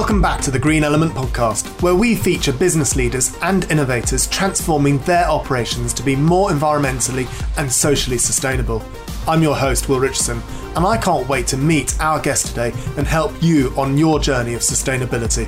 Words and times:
Welcome 0.00 0.22
back 0.22 0.40
to 0.40 0.50
the 0.50 0.58
Green 0.58 0.82
Element 0.82 1.12
podcast, 1.12 1.82
where 1.82 1.94
we 1.94 2.14
feature 2.14 2.54
business 2.54 2.96
leaders 2.96 3.36
and 3.42 3.70
innovators 3.70 4.26
transforming 4.28 4.96
their 5.00 5.26
operations 5.26 5.92
to 5.92 6.02
be 6.02 6.16
more 6.16 6.48
environmentally 6.48 7.28
and 7.58 7.70
socially 7.70 8.16
sustainable. 8.16 8.82
I'm 9.28 9.42
your 9.42 9.54
host, 9.54 9.90
Will 9.90 10.00
Richardson, 10.00 10.40
and 10.74 10.86
I 10.86 10.96
can't 10.96 11.28
wait 11.28 11.46
to 11.48 11.58
meet 11.58 12.00
our 12.00 12.18
guest 12.18 12.46
today 12.46 12.72
and 12.96 13.06
help 13.06 13.30
you 13.42 13.74
on 13.76 13.98
your 13.98 14.18
journey 14.18 14.54
of 14.54 14.62
sustainability. 14.62 15.44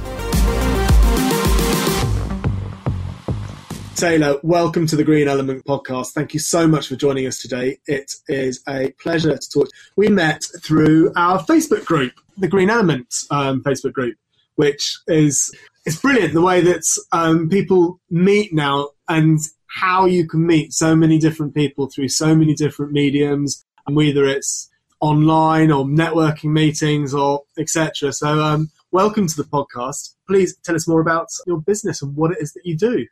Taylor, 3.96 4.38
welcome 4.42 4.86
to 4.86 4.96
the 4.96 5.04
Green 5.04 5.28
Element 5.28 5.64
podcast. 5.64 6.08
Thank 6.08 6.34
you 6.34 6.40
so 6.40 6.68
much 6.68 6.88
for 6.88 6.96
joining 6.96 7.26
us 7.26 7.38
today. 7.38 7.78
It 7.86 8.12
is 8.28 8.62
a 8.68 8.90
pleasure 9.00 9.34
to 9.34 9.50
talk. 9.50 9.68
We 9.96 10.08
met 10.08 10.42
through 10.62 11.10
our 11.16 11.42
Facebook 11.44 11.86
group, 11.86 12.12
the 12.36 12.48
Green 12.48 12.68
Element 12.68 13.14
um, 13.30 13.62
Facebook 13.62 13.94
group, 13.94 14.14
which 14.62 14.96
is 15.08 15.52
it's 15.84 16.00
brilliant 16.00 16.34
the 16.34 16.40
way 16.40 16.60
that 16.60 16.84
um, 17.10 17.48
people 17.48 18.00
meet 18.10 18.54
now 18.54 18.90
and 19.08 19.40
how 19.66 20.04
you 20.04 20.28
can 20.28 20.46
meet 20.46 20.72
so 20.72 20.94
many 20.94 21.18
different 21.18 21.52
people 21.52 21.90
through 21.90 22.08
so 22.08 22.32
many 22.32 22.54
different 22.54 22.92
mediums, 22.92 23.64
and 23.88 23.96
whether 23.96 24.24
it's 24.24 24.70
online 25.00 25.72
or 25.72 25.84
networking 25.84 26.52
meetings 26.52 27.12
or 27.12 27.42
etc. 27.58 28.12
So, 28.12 28.40
um, 28.40 28.70
welcome 28.92 29.26
to 29.26 29.36
the 29.36 29.48
podcast. 29.48 30.14
Please 30.28 30.56
tell 30.58 30.76
us 30.76 30.86
more 30.86 31.00
about 31.00 31.26
your 31.44 31.60
business 31.60 32.00
and 32.00 32.14
what 32.14 32.30
it 32.30 32.38
is 32.40 32.52
that 32.52 32.64
you 32.64 32.76
do. 32.76 33.04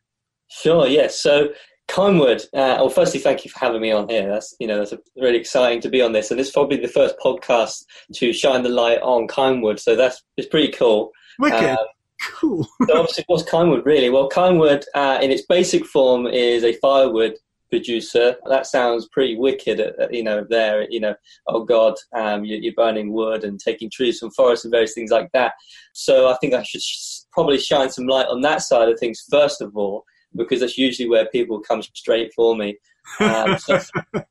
Sure. 0.46 0.86
Yes. 0.86 1.20
So 1.20 1.48
Kindwood. 1.88 2.44
Uh, 2.54 2.78
well, 2.78 2.90
firstly, 2.90 3.18
thank 3.18 3.44
you 3.44 3.50
for 3.50 3.58
having 3.58 3.80
me 3.80 3.90
on 3.90 4.08
here. 4.08 4.28
That's 4.28 4.54
you 4.60 4.68
know 4.68 4.78
that's 4.78 4.94
really 5.16 5.38
exciting 5.38 5.80
to 5.80 5.88
be 5.88 6.00
on 6.00 6.12
this, 6.12 6.30
and 6.30 6.38
this 6.38 6.46
is 6.46 6.52
probably 6.52 6.76
the 6.76 6.86
first 6.86 7.16
podcast 7.18 7.82
to 8.14 8.32
shine 8.32 8.62
the 8.62 8.68
light 8.68 9.00
on 9.02 9.26
Kindwood. 9.26 9.80
So 9.80 9.96
that's 9.96 10.22
it's 10.36 10.46
pretty 10.46 10.70
cool. 10.70 11.10
Wicked. 11.40 11.70
Um, 11.70 11.78
cool. 12.22 12.64
so 12.86 12.98
obviously, 12.98 13.24
what's 13.26 13.42
Kindwood 13.44 13.84
really? 13.84 14.10
Well, 14.10 14.28
Kindwood, 14.28 14.84
uh, 14.94 15.18
in 15.22 15.30
its 15.30 15.42
basic 15.46 15.86
form, 15.86 16.26
is 16.26 16.64
a 16.64 16.74
firewood 16.74 17.34
producer. 17.70 18.36
That 18.46 18.66
sounds 18.66 19.08
pretty 19.08 19.36
wicked, 19.36 19.80
uh, 19.80 19.92
uh, 20.02 20.08
you 20.10 20.22
know, 20.22 20.44
there, 20.48 20.90
you 20.90 21.00
know, 21.00 21.14
oh 21.46 21.64
God, 21.64 21.94
um, 22.12 22.44
you're, 22.44 22.58
you're, 22.58 22.74
burning 22.74 23.12
wood 23.12 23.44
and 23.44 23.58
taking 23.58 23.88
trees 23.88 24.18
from 24.18 24.30
forests 24.32 24.64
and 24.64 24.72
various 24.72 24.92
things 24.92 25.10
like 25.10 25.30
that. 25.32 25.52
So 25.92 26.28
I 26.28 26.36
think 26.40 26.52
I 26.52 26.62
should 26.62 26.82
sh- 26.82 27.20
probably 27.32 27.58
shine 27.58 27.90
some 27.90 28.06
light 28.06 28.26
on 28.26 28.40
that 28.42 28.62
side 28.62 28.88
of 28.88 28.98
things 28.98 29.24
first 29.30 29.60
of 29.60 29.76
all 29.76 30.04
because 30.36 30.60
that's 30.60 30.78
usually 30.78 31.08
where 31.08 31.26
people 31.26 31.60
come 31.60 31.82
straight 31.82 32.32
for 32.34 32.56
me. 32.56 32.76
Um, 33.20 33.56
so 33.58 33.80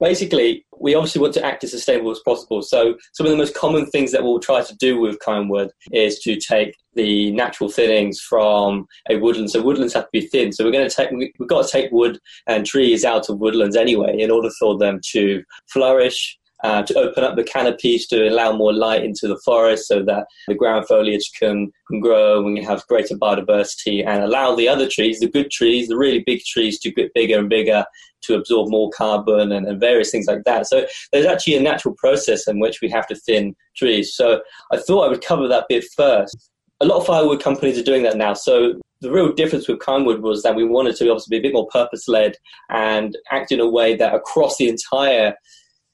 basically, 0.00 0.64
we 0.78 0.94
obviously 0.94 1.20
want 1.20 1.34
to 1.34 1.44
act 1.44 1.64
as 1.64 1.70
sustainable 1.70 2.10
as 2.10 2.20
possible. 2.24 2.62
So 2.62 2.96
some 3.12 3.26
of 3.26 3.30
the 3.30 3.36
most 3.36 3.54
common 3.54 3.86
things 3.86 4.12
that 4.12 4.22
we'll 4.22 4.40
try 4.40 4.62
to 4.62 4.76
do 4.76 5.00
with 5.00 5.18
Kindwood 5.20 5.70
is 5.92 6.18
to 6.20 6.36
take 6.36 6.74
the 6.94 7.30
natural 7.32 7.70
thinnings 7.70 8.18
from 8.18 8.86
a 9.10 9.16
woodland. 9.16 9.50
So 9.50 9.62
woodlands 9.62 9.94
have 9.94 10.04
to 10.04 10.10
be 10.12 10.26
thin. 10.26 10.52
So 10.52 10.64
we're 10.64 10.72
going 10.72 10.88
to 10.88 10.94
take 10.94 11.10
we've 11.10 11.48
got 11.48 11.66
to 11.66 11.70
take 11.70 11.92
wood 11.92 12.18
and 12.46 12.66
trees 12.66 13.04
out 13.04 13.28
of 13.28 13.38
woodlands 13.38 13.76
anyway 13.76 14.18
in 14.18 14.30
order 14.30 14.50
for 14.58 14.78
them 14.78 15.00
to 15.12 15.42
flourish 15.68 16.38
uh, 16.64 16.82
to 16.82 16.98
open 16.98 17.22
up 17.22 17.36
the 17.36 17.44
canopies 17.44 18.06
to 18.06 18.28
allow 18.28 18.52
more 18.52 18.72
light 18.72 19.04
into 19.04 19.28
the 19.28 19.38
forest 19.44 19.86
so 19.86 20.02
that 20.02 20.26
the 20.48 20.54
ground 20.54 20.86
foliage 20.86 21.30
can, 21.38 21.70
can 21.88 22.00
grow 22.00 22.38
and 22.38 22.46
we 22.46 22.60
can 22.60 22.68
have 22.68 22.86
greater 22.86 23.14
biodiversity 23.14 24.06
and 24.06 24.22
allow 24.22 24.54
the 24.54 24.68
other 24.68 24.88
trees, 24.88 25.20
the 25.20 25.28
good 25.28 25.50
trees, 25.50 25.88
the 25.88 25.96
really 25.96 26.22
big 26.26 26.40
trees 26.44 26.78
to 26.80 26.90
get 26.90 27.12
bigger 27.14 27.38
and 27.38 27.48
bigger 27.48 27.84
to 28.22 28.34
absorb 28.34 28.70
more 28.70 28.90
carbon 28.90 29.52
and, 29.52 29.66
and 29.66 29.80
various 29.80 30.10
things 30.10 30.26
like 30.26 30.44
that. 30.44 30.66
So 30.66 30.86
there's 31.12 31.26
actually 31.26 31.56
a 31.56 31.62
natural 31.62 31.94
process 31.98 32.48
in 32.48 32.58
which 32.58 32.80
we 32.80 32.88
have 32.90 33.06
to 33.08 33.14
thin 33.14 33.54
trees. 33.76 34.14
So 34.14 34.40
I 34.72 34.78
thought 34.78 35.04
I 35.04 35.08
would 35.08 35.24
cover 35.24 35.48
that 35.48 35.66
bit 35.68 35.84
first. 35.96 36.50
A 36.80 36.86
lot 36.86 36.98
of 36.98 37.06
firewood 37.06 37.42
companies 37.42 37.78
are 37.78 37.84
doing 37.84 38.02
that 38.02 38.16
now. 38.16 38.34
So 38.34 38.74
the 39.00 39.10
real 39.10 39.32
difference 39.32 39.68
with 39.68 39.78
Kindwood 39.78 40.20
was 40.20 40.42
that 40.42 40.56
we 40.56 40.64
wanted 40.64 40.96
to 40.96 41.10
obviously 41.10 41.38
be 41.38 41.46
a 41.46 41.48
bit 41.48 41.54
more 41.54 41.68
purpose 41.68 42.08
led 42.08 42.36
and 42.70 43.16
act 43.30 43.52
in 43.52 43.60
a 43.60 43.68
way 43.68 43.94
that 43.94 44.14
across 44.14 44.56
the 44.56 44.68
entire 44.68 45.34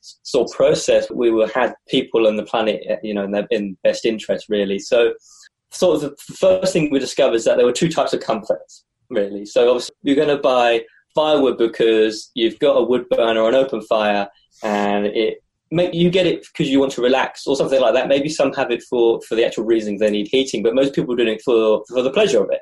sort 0.02 0.50
of 0.50 0.56
process, 0.56 1.10
we 1.10 1.30
will 1.30 1.48
have 1.48 1.74
people 1.88 2.26
on 2.26 2.36
the 2.36 2.42
planet, 2.42 2.82
uh, 2.90 2.96
you 3.02 3.14
know, 3.14 3.24
in 3.24 3.30
their 3.30 3.46
in 3.50 3.76
best 3.82 4.04
interest, 4.04 4.46
really. 4.48 4.78
So, 4.78 5.14
sort 5.70 6.02
of 6.02 6.10
the 6.10 6.34
first 6.34 6.72
thing 6.72 6.90
we 6.90 6.98
discovered 6.98 7.36
is 7.36 7.44
that 7.44 7.56
there 7.56 7.66
were 7.66 7.72
two 7.72 7.90
types 7.90 8.12
of 8.12 8.20
comforts, 8.20 8.84
really. 9.10 9.46
So, 9.46 9.68
obviously, 9.68 9.94
you're 10.02 10.16
going 10.16 10.28
to 10.28 10.42
buy 10.42 10.82
firewood 11.14 11.58
because 11.58 12.30
you've 12.34 12.58
got 12.58 12.76
a 12.76 12.82
wood 12.82 13.08
burner 13.08 13.40
or 13.40 13.48
an 13.48 13.54
open 13.54 13.82
fire, 13.82 14.28
and 14.62 15.06
it 15.06 15.38
make 15.70 15.94
you 15.94 16.10
get 16.10 16.26
it 16.26 16.46
because 16.52 16.70
you 16.70 16.78
want 16.78 16.92
to 16.92 17.02
relax 17.02 17.46
or 17.46 17.56
something 17.56 17.80
like 17.80 17.94
that. 17.94 18.08
Maybe 18.08 18.28
some 18.28 18.52
have 18.54 18.70
it 18.70 18.82
for 18.82 19.20
for 19.22 19.34
the 19.34 19.44
actual 19.44 19.64
reasons 19.64 20.00
they 20.00 20.10
need 20.10 20.28
heating, 20.30 20.62
but 20.62 20.74
most 20.74 20.94
people 20.94 21.14
are 21.14 21.16
doing 21.16 21.36
it 21.36 21.42
for 21.42 21.82
for 21.88 22.02
the 22.02 22.10
pleasure 22.10 22.42
of 22.42 22.50
it. 22.50 22.60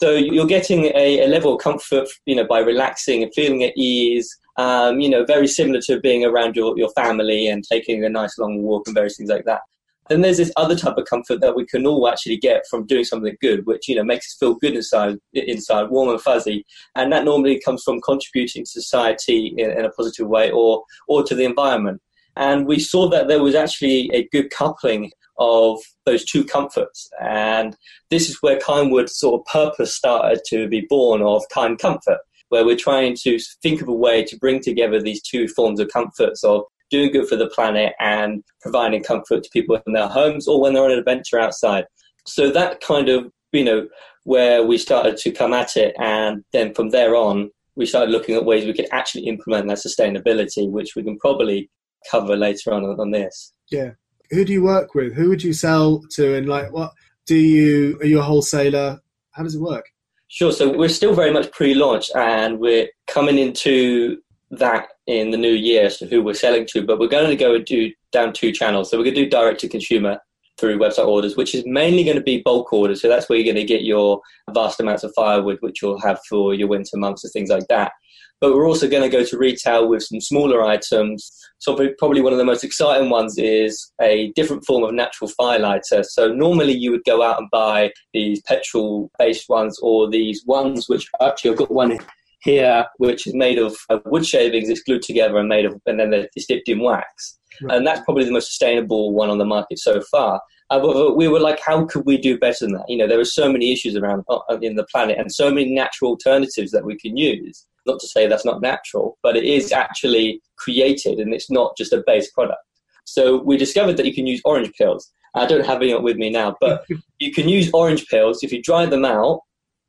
So 0.00 0.12
you're 0.12 0.46
getting 0.46 0.86
a, 0.94 1.26
a 1.26 1.28
level 1.28 1.54
of 1.54 1.60
comfort, 1.60 2.08
you 2.24 2.34
know, 2.34 2.46
by 2.46 2.60
relaxing 2.60 3.22
and 3.22 3.32
feeling 3.34 3.62
at 3.64 3.76
ease 3.76 4.34
um, 4.60 5.00
you 5.00 5.08
know, 5.08 5.24
very 5.24 5.46
similar 5.46 5.80
to 5.82 6.00
being 6.00 6.24
around 6.24 6.54
your, 6.54 6.76
your 6.76 6.90
family 6.90 7.48
and 7.48 7.64
taking 7.64 8.04
a 8.04 8.10
nice 8.10 8.38
long 8.38 8.62
walk 8.62 8.86
and 8.86 8.94
various 8.94 9.16
things 9.16 9.30
like 9.30 9.46
that. 9.46 9.62
Then 10.10 10.20
there's 10.20 10.36
this 10.36 10.52
other 10.56 10.76
type 10.76 10.98
of 10.98 11.06
comfort 11.06 11.40
that 11.40 11.54
we 11.54 11.64
can 11.64 11.86
all 11.86 12.08
actually 12.08 12.36
get 12.36 12.66
from 12.68 12.84
doing 12.84 13.04
something 13.04 13.36
good, 13.40 13.64
which 13.64 13.88
you 13.88 13.94
know 13.94 14.04
makes 14.04 14.26
us 14.26 14.36
feel 14.38 14.56
good 14.56 14.74
inside, 14.74 15.18
inside, 15.32 15.88
warm 15.88 16.10
and 16.10 16.20
fuzzy, 16.20 16.66
and 16.96 17.12
that 17.12 17.24
normally 17.24 17.60
comes 17.64 17.82
from 17.84 18.00
contributing 18.00 18.64
to 18.64 18.70
society 18.70 19.54
in, 19.56 19.70
in 19.70 19.84
a 19.84 19.90
positive 19.90 20.26
way 20.26 20.50
or 20.50 20.82
or 21.06 21.22
to 21.22 21.34
the 21.34 21.44
environment. 21.44 22.02
And 22.36 22.66
we 22.66 22.80
saw 22.80 23.08
that 23.10 23.28
there 23.28 23.42
was 23.42 23.54
actually 23.54 24.10
a 24.12 24.28
good 24.32 24.50
coupling 24.50 25.12
of 25.38 25.78
those 26.06 26.24
two 26.24 26.44
comforts, 26.44 27.08
and 27.22 27.76
this 28.10 28.28
is 28.28 28.42
where 28.42 28.58
Kindwood 28.58 29.08
sort 29.08 29.40
of 29.40 29.46
purpose 29.46 29.94
started 29.94 30.40
to 30.48 30.66
be 30.66 30.86
born 30.90 31.22
of 31.22 31.44
kind 31.54 31.78
comfort 31.78 32.18
where 32.50 32.64
we're 32.64 32.76
trying 32.76 33.16
to 33.22 33.38
think 33.62 33.80
of 33.80 33.88
a 33.88 33.94
way 33.94 34.22
to 34.24 34.36
bring 34.36 34.60
together 34.60 35.00
these 35.00 35.22
two 35.22 35.48
forms 35.48 35.80
of 35.80 35.88
comforts 35.88 36.44
of 36.44 36.62
doing 36.90 37.10
good 37.12 37.28
for 37.28 37.36
the 37.36 37.48
planet 37.48 37.94
and 38.00 38.42
providing 38.60 39.02
comfort 39.02 39.42
to 39.42 39.50
people 39.52 39.80
in 39.86 39.92
their 39.92 40.08
homes 40.08 40.46
or 40.46 40.60
when 40.60 40.74
they're 40.74 40.84
on 40.84 40.90
an 40.90 40.98
adventure 40.98 41.38
outside. 41.38 41.84
So 42.26 42.50
that 42.50 42.80
kind 42.80 43.08
of, 43.08 43.30
you 43.52 43.64
know, 43.64 43.88
where 44.24 44.64
we 44.64 44.76
started 44.76 45.16
to 45.18 45.30
come 45.30 45.52
at 45.52 45.76
it. 45.76 45.94
And 45.98 46.44
then 46.52 46.74
from 46.74 46.90
there 46.90 47.16
on, 47.16 47.50
we 47.76 47.86
started 47.86 48.10
looking 48.10 48.34
at 48.34 48.44
ways 48.44 48.66
we 48.66 48.74
could 48.74 48.88
actually 48.92 49.26
implement 49.26 49.68
that 49.68 49.78
sustainability, 49.78 50.68
which 50.70 50.96
we 50.96 51.02
can 51.02 51.18
probably 51.18 51.70
cover 52.10 52.36
later 52.36 52.72
on 52.72 52.84
on 52.84 53.10
this. 53.12 53.52
Yeah. 53.70 53.90
Who 54.30 54.44
do 54.44 54.52
you 54.52 54.62
work 54.62 54.94
with? 54.94 55.14
Who 55.14 55.28
would 55.28 55.42
you 55.42 55.52
sell 55.52 56.02
to? 56.12 56.34
And 56.34 56.48
like, 56.48 56.72
what 56.72 56.92
do 57.26 57.36
you, 57.36 57.98
are 58.00 58.06
you 58.06 58.18
a 58.18 58.22
wholesaler? 58.22 58.98
How 59.32 59.44
does 59.44 59.54
it 59.54 59.60
work? 59.60 59.86
Sure. 60.32 60.52
So 60.52 60.72
we're 60.72 60.88
still 60.88 61.12
very 61.12 61.32
much 61.32 61.50
pre-launch, 61.50 62.08
and 62.14 62.60
we're 62.60 62.88
coming 63.08 63.36
into 63.36 64.22
that 64.52 64.86
in 65.08 65.32
the 65.32 65.36
new 65.36 65.52
year 65.52 65.86
as 65.86 65.98
to 65.98 66.06
who 66.06 66.22
we're 66.22 66.34
selling 66.34 66.66
to. 66.66 66.86
But 66.86 67.00
we're 67.00 67.08
going 67.08 67.28
to 67.30 67.36
go 67.36 67.56
and 67.56 67.64
do 67.64 67.90
down 68.12 68.32
two 68.32 68.52
channels. 68.52 68.90
So 68.90 68.96
we're 68.96 69.04
going 69.04 69.16
to 69.16 69.24
do 69.24 69.30
direct 69.30 69.58
to 69.60 69.68
consumer 69.68 70.20
through 70.60 70.78
website 70.78 71.06
orders, 71.06 71.36
which 71.36 71.54
is 71.54 71.64
mainly 71.66 72.04
going 72.04 72.16
to 72.16 72.22
be 72.22 72.42
bulk 72.42 72.72
orders. 72.72 73.00
So 73.00 73.08
that's 73.08 73.28
where 73.28 73.38
you're 73.38 73.52
going 73.52 73.66
to 73.66 73.74
get 73.74 73.82
your 73.82 74.20
vast 74.50 74.78
amounts 74.78 75.02
of 75.02 75.12
firewood, 75.16 75.58
which 75.60 75.80
you'll 75.80 76.00
have 76.00 76.20
for 76.28 76.54
your 76.54 76.68
winter 76.68 76.96
months 76.96 77.24
and 77.24 77.32
things 77.32 77.50
like 77.50 77.66
that. 77.68 77.92
But 78.40 78.54
we're 78.54 78.66
also 78.66 78.88
going 78.88 79.02
to 79.02 79.14
go 79.14 79.22
to 79.22 79.38
retail 79.38 79.86
with 79.88 80.02
some 80.02 80.20
smaller 80.20 80.62
items. 80.62 81.30
So 81.58 81.76
probably 81.98 82.22
one 82.22 82.32
of 82.32 82.38
the 82.38 82.44
most 82.44 82.64
exciting 82.64 83.10
ones 83.10 83.36
is 83.36 83.92
a 84.00 84.32
different 84.34 84.64
form 84.64 84.82
of 84.82 84.94
natural 84.94 85.28
fire 85.28 85.58
lighter. 85.58 86.02
So 86.02 86.32
normally 86.32 86.72
you 86.72 86.90
would 86.90 87.04
go 87.04 87.22
out 87.22 87.38
and 87.38 87.50
buy 87.50 87.92
these 88.14 88.40
petrol-based 88.42 89.48
ones 89.48 89.78
or 89.82 90.08
these 90.08 90.42
ones 90.46 90.88
which 90.88 91.06
actually 91.20 91.50
I've 91.50 91.58
got 91.58 91.70
one 91.70 91.98
here 92.42 92.86
which 92.96 93.26
is 93.26 93.34
made 93.34 93.58
of, 93.58 93.76
of 93.90 94.00
wood 94.06 94.24
shavings. 94.24 94.70
It's 94.70 94.82
glued 94.82 95.02
together 95.02 95.36
and 95.36 95.48
made 95.48 95.66
of, 95.66 95.78
and 95.84 96.00
then 96.00 96.14
it's 96.14 96.46
dipped 96.46 96.68
in 96.70 96.80
wax. 96.80 97.38
Right. 97.62 97.76
And 97.76 97.86
that's 97.86 98.00
probably 98.06 98.24
the 98.24 98.32
most 98.32 98.46
sustainable 98.46 99.12
one 99.12 99.28
on 99.28 99.36
the 99.36 99.44
market 99.44 99.78
so 99.78 100.00
far. 100.10 100.40
Uh, 100.70 101.12
we 101.14 101.26
were 101.26 101.40
like, 101.40 101.60
how 101.60 101.84
could 101.84 102.06
we 102.06 102.16
do 102.16 102.38
better 102.38 102.64
than 102.64 102.74
that? 102.74 102.84
You 102.88 102.96
know, 102.96 103.08
there 103.08 103.18
are 103.18 103.24
so 103.24 103.50
many 103.50 103.72
issues 103.72 103.96
around 103.96 104.24
uh, 104.28 104.58
in 104.62 104.76
the 104.76 104.84
planet 104.84 105.18
and 105.18 105.32
so 105.32 105.50
many 105.50 105.74
natural 105.74 106.12
alternatives 106.12 106.70
that 106.70 106.84
we 106.84 106.96
can 106.96 107.16
use. 107.16 107.66
Not 107.86 107.98
to 108.00 108.06
say 108.06 108.26
that's 108.26 108.44
not 108.44 108.62
natural, 108.62 109.18
but 109.22 109.36
it 109.36 109.44
is 109.44 109.72
actually 109.72 110.40
created 110.56 111.18
and 111.18 111.34
it's 111.34 111.50
not 111.50 111.76
just 111.76 111.92
a 111.92 112.04
base 112.06 112.30
product. 112.30 112.60
So 113.04 113.42
we 113.42 113.56
discovered 113.56 113.96
that 113.96 114.06
you 114.06 114.14
can 114.14 114.26
use 114.26 114.40
orange 114.44 114.72
peels. 114.78 115.10
I 115.34 115.46
don't 115.46 115.66
have 115.66 115.82
any 115.82 115.94
with 115.96 116.16
me 116.16 116.30
now, 116.30 116.56
but 116.60 116.84
you 117.18 117.32
can 117.32 117.48
use 117.48 117.70
orange 117.72 118.06
peels. 118.06 118.44
If 118.44 118.52
you 118.52 118.62
dry 118.62 118.86
them 118.86 119.04
out, 119.04 119.40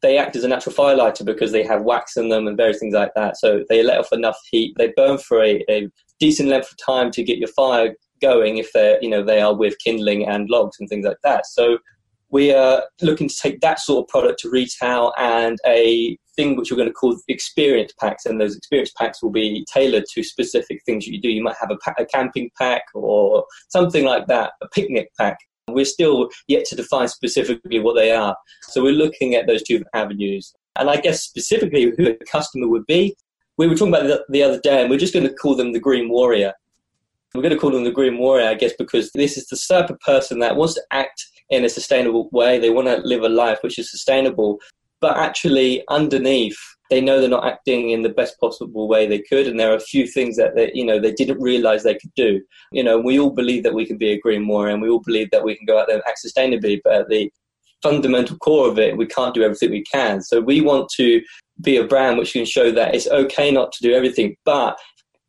they 0.01 0.17
act 0.17 0.35
as 0.35 0.43
a 0.43 0.47
natural 0.47 0.75
firelighter 0.75 1.23
because 1.23 1.51
they 1.51 1.63
have 1.63 1.83
wax 1.83 2.17
in 2.17 2.29
them 2.29 2.47
and 2.47 2.57
various 2.57 2.79
things 2.79 2.95
like 2.95 3.11
that. 3.15 3.37
So 3.37 3.63
they 3.69 3.83
let 3.83 3.99
off 3.99 4.11
enough 4.11 4.37
heat. 4.49 4.73
They 4.77 4.91
burn 4.95 5.19
for 5.19 5.43
a, 5.43 5.63
a 5.69 5.87
decent 6.19 6.49
length 6.49 6.71
of 6.71 6.77
time 6.83 7.11
to 7.11 7.23
get 7.23 7.37
your 7.37 7.49
fire 7.49 7.93
going 8.21 8.57
if 8.57 8.71
they're 8.73 8.97
you 9.01 9.09
know 9.09 9.23
they 9.23 9.41
are 9.41 9.55
with 9.55 9.75
kindling 9.83 10.27
and 10.27 10.49
logs 10.49 10.77
and 10.79 10.87
things 10.89 11.05
like 11.05 11.17
that. 11.23 11.45
So 11.45 11.79
we 12.29 12.53
are 12.53 12.83
looking 13.01 13.27
to 13.27 13.35
take 13.35 13.59
that 13.59 13.79
sort 13.79 14.03
of 14.03 14.07
product 14.07 14.39
to 14.39 14.49
retail 14.49 15.13
and 15.17 15.57
a 15.67 16.17
thing 16.37 16.55
which 16.55 16.71
we're 16.71 16.77
going 16.77 16.87
to 16.87 16.93
call 16.93 17.19
experience 17.27 17.91
packs 17.99 18.25
and 18.25 18.39
those 18.39 18.55
experience 18.55 18.91
packs 18.97 19.21
will 19.21 19.31
be 19.31 19.65
tailored 19.71 20.05
to 20.13 20.23
specific 20.23 20.79
things 20.85 21.05
you 21.05 21.19
do 21.19 21.27
you 21.27 21.43
might 21.43 21.57
have 21.59 21.71
a, 21.71 22.01
a 22.01 22.05
camping 22.05 22.49
pack 22.57 22.83
or 22.95 23.43
something 23.67 24.05
like 24.05 24.27
that 24.27 24.53
a 24.61 24.67
picnic 24.69 25.09
pack 25.19 25.37
We're 25.67 25.85
still 25.85 26.29
yet 26.47 26.65
to 26.65 26.75
define 26.75 27.07
specifically 27.07 27.79
what 27.79 27.95
they 27.95 28.11
are. 28.11 28.35
So 28.63 28.83
we're 28.83 28.93
looking 28.93 29.35
at 29.35 29.47
those 29.47 29.63
two 29.63 29.83
avenues. 29.93 30.53
And 30.77 30.89
I 30.89 30.97
guess 30.97 31.23
specifically 31.23 31.93
who 31.97 32.09
a 32.09 32.25
customer 32.25 32.67
would 32.67 32.85
be, 32.87 33.15
we 33.57 33.67
were 33.67 33.75
talking 33.75 33.93
about 33.93 34.07
the, 34.07 34.23
the 34.29 34.43
other 34.43 34.59
day, 34.59 34.81
and 34.81 34.89
we're 34.89 34.97
just 34.97 35.13
going 35.13 35.27
to 35.27 35.33
call 35.33 35.55
them 35.55 35.73
the 35.73 35.79
Green 35.79 36.09
Warrior. 36.09 36.53
We're 37.33 37.41
going 37.41 37.53
to 37.53 37.59
call 37.59 37.71
them 37.71 37.85
the 37.85 37.91
Green 37.91 38.17
Warrior, 38.17 38.47
I 38.47 38.55
guess, 38.55 38.73
because 38.77 39.11
this 39.13 39.37
is 39.37 39.47
the 39.47 39.57
type 39.57 39.89
of 39.89 39.99
person 40.01 40.39
that 40.39 40.57
wants 40.57 40.73
to 40.75 40.83
act 40.91 41.25
in 41.49 41.63
a 41.63 41.69
sustainable 41.69 42.29
way. 42.31 42.59
They 42.59 42.69
want 42.69 42.87
to 42.87 42.97
live 42.97 43.23
a 43.23 43.29
life 43.29 43.59
which 43.61 43.79
is 43.79 43.89
sustainable, 43.89 44.59
but 44.99 45.17
actually 45.17 45.83
underneath 45.89 46.57
they 46.91 46.99
know 46.99 47.19
they're 47.19 47.29
not 47.29 47.47
acting 47.47 47.89
in 47.89 48.01
the 48.01 48.09
best 48.09 48.37
possible 48.39 48.87
way 48.87 49.07
they 49.07 49.19
could 49.19 49.47
and 49.47 49.59
there 49.59 49.71
are 49.71 49.77
a 49.77 49.79
few 49.79 50.05
things 50.05 50.35
that 50.35 50.55
they 50.55 50.69
you 50.73 50.85
know 50.85 50.99
they 50.99 51.13
didn't 51.13 51.41
realize 51.41 51.83
they 51.83 51.95
could 51.95 52.13
do 52.15 52.39
you 52.71 52.83
know 52.83 52.99
we 52.99 53.17
all 53.17 53.31
believe 53.31 53.63
that 53.63 53.73
we 53.73 53.85
can 53.85 53.97
be 53.97 54.11
a 54.11 54.19
green 54.19 54.47
warrior 54.47 54.73
and 54.73 54.81
we 54.81 54.89
all 54.89 54.99
believe 54.99 55.31
that 55.31 55.43
we 55.43 55.55
can 55.55 55.65
go 55.65 55.79
out 55.79 55.87
there 55.87 55.95
and 55.95 56.03
act 56.07 56.19
sustainably 56.23 56.79
but 56.83 56.93
at 56.93 57.09
the 57.09 57.31
fundamental 57.81 58.37
core 58.37 58.67
of 58.67 58.77
it 58.77 58.95
we 58.95 59.07
can't 59.07 59.33
do 59.33 59.41
everything 59.41 59.71
we 59.71 59.83
can 59.83 60.21
so 60.21 60.39
we 60.39 60.61
want 60.61 60.87
to 60.89 61.21
be 61.61 61.77
a 61.77 61.87
brand 61.87 62.17
which 62.17 62.33
can 62.33 62.45
show 62.45 62.71
that 62.71 62.93
it's 62.93 63.07
okay 63.07 63.51
not 63.51 63.71
to 63.71 63.81
do 63.81 63.93
everything 63.93 64.35
but 64.45 64.77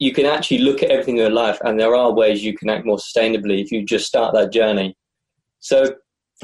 you 0.02 0.12
can 0.12 0.26
actually 0.26 0.58
look 0.58 0.82
at 0.82 0.90
everything 0.90 1.16
in 1.16 1.22
your 1.22 1.30
life 1.30 1.58
and 1.64 1.78
there 1.78 1.94
are 1.94 2.12
ways 2.12 2.44
you 2.44 2.56
can 2.56 2.68
act 2.68 2.86
more 2.86 2.98
sustainably 2.98 3.62
if 3.62 3.70
you 3.70 3.84
just 3.84 4.06
start 4.06 4.34
that 4.34 4.52
journey 4.52 4.96
so 5.60 5.94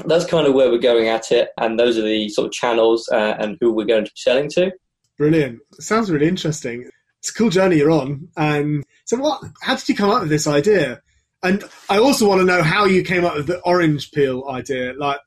that's 0.05 0.25
kind 0.25 0.47
of 0.47 0.53
where 0.53 0.69
we're 0.69 0.77
going 0.77 1.07
at 1.07 1.31
it 1.31 1.49
and 1.57 1.77
those 1.77 1.97
are 1.97 2.03
the 2.03 2.29
sort 2.29 2.45
of 2.47 2.53
channels 2.53 3.09
uh, 3.11 3.35
and 3.39 3.57
who 3.59 3.73
we're 3.73 3.85
going 3.85 4.05
to 4.05 4.11
be 4.11 4.21
selling 4.21 4.49
to 4.49 4.71
Brilliant. 5.19 5.59
sounds 5.81 6.09
really 6.09 6.29
interesting. 6.29 6.89
It's 7.19 7.29
a 7.29 7.33
cool 7.33 7.49
journey 7.49 7.75
you're 7.75 7.91
on. 7.91 8.29
And 8.37 8.85
so, 9.03 9.17
what? 9.17 9.43
How 9.61 9.75
did 9.75 9.89
you 9.89 9.95
come 9.95 10.09
up 10.09 10.21
with 10.21 10.29
this 10.29 10.47
idea? 10.47 11.01
And 11.43 11.63
I 11.89 11.97
also 11.97 12.27
want 12.27 12.39
to 12.39 12.45
know 12.45 12.63
how 12.63 12.85
you 12.85 13.03
came 13.03 13.25
up 13.25 13.35
with 13.35 13.47
the 13.47 13.59
orange 13.61 14.11
peel 14.11 14.45
idea. 14.49 14.93
Like, 14.97 15.19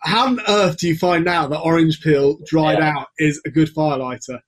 how 0.00 0.26
on 0.26 0.40
earth 0.46 0.76
do 0.76 0.88
you 0.88 0.96
find 0.96 1.26
out 1.26 1.48
that 1.50 1.60
orange 1.60 2.02
peel 2.02 2.36
dried 2.44 2.78
yeah. 2.78 2.92
out 2.98 3.06
is 3.18 3.40
a 3.46 3.50
good 3.50 3.74
firelighter? 3.74 4.40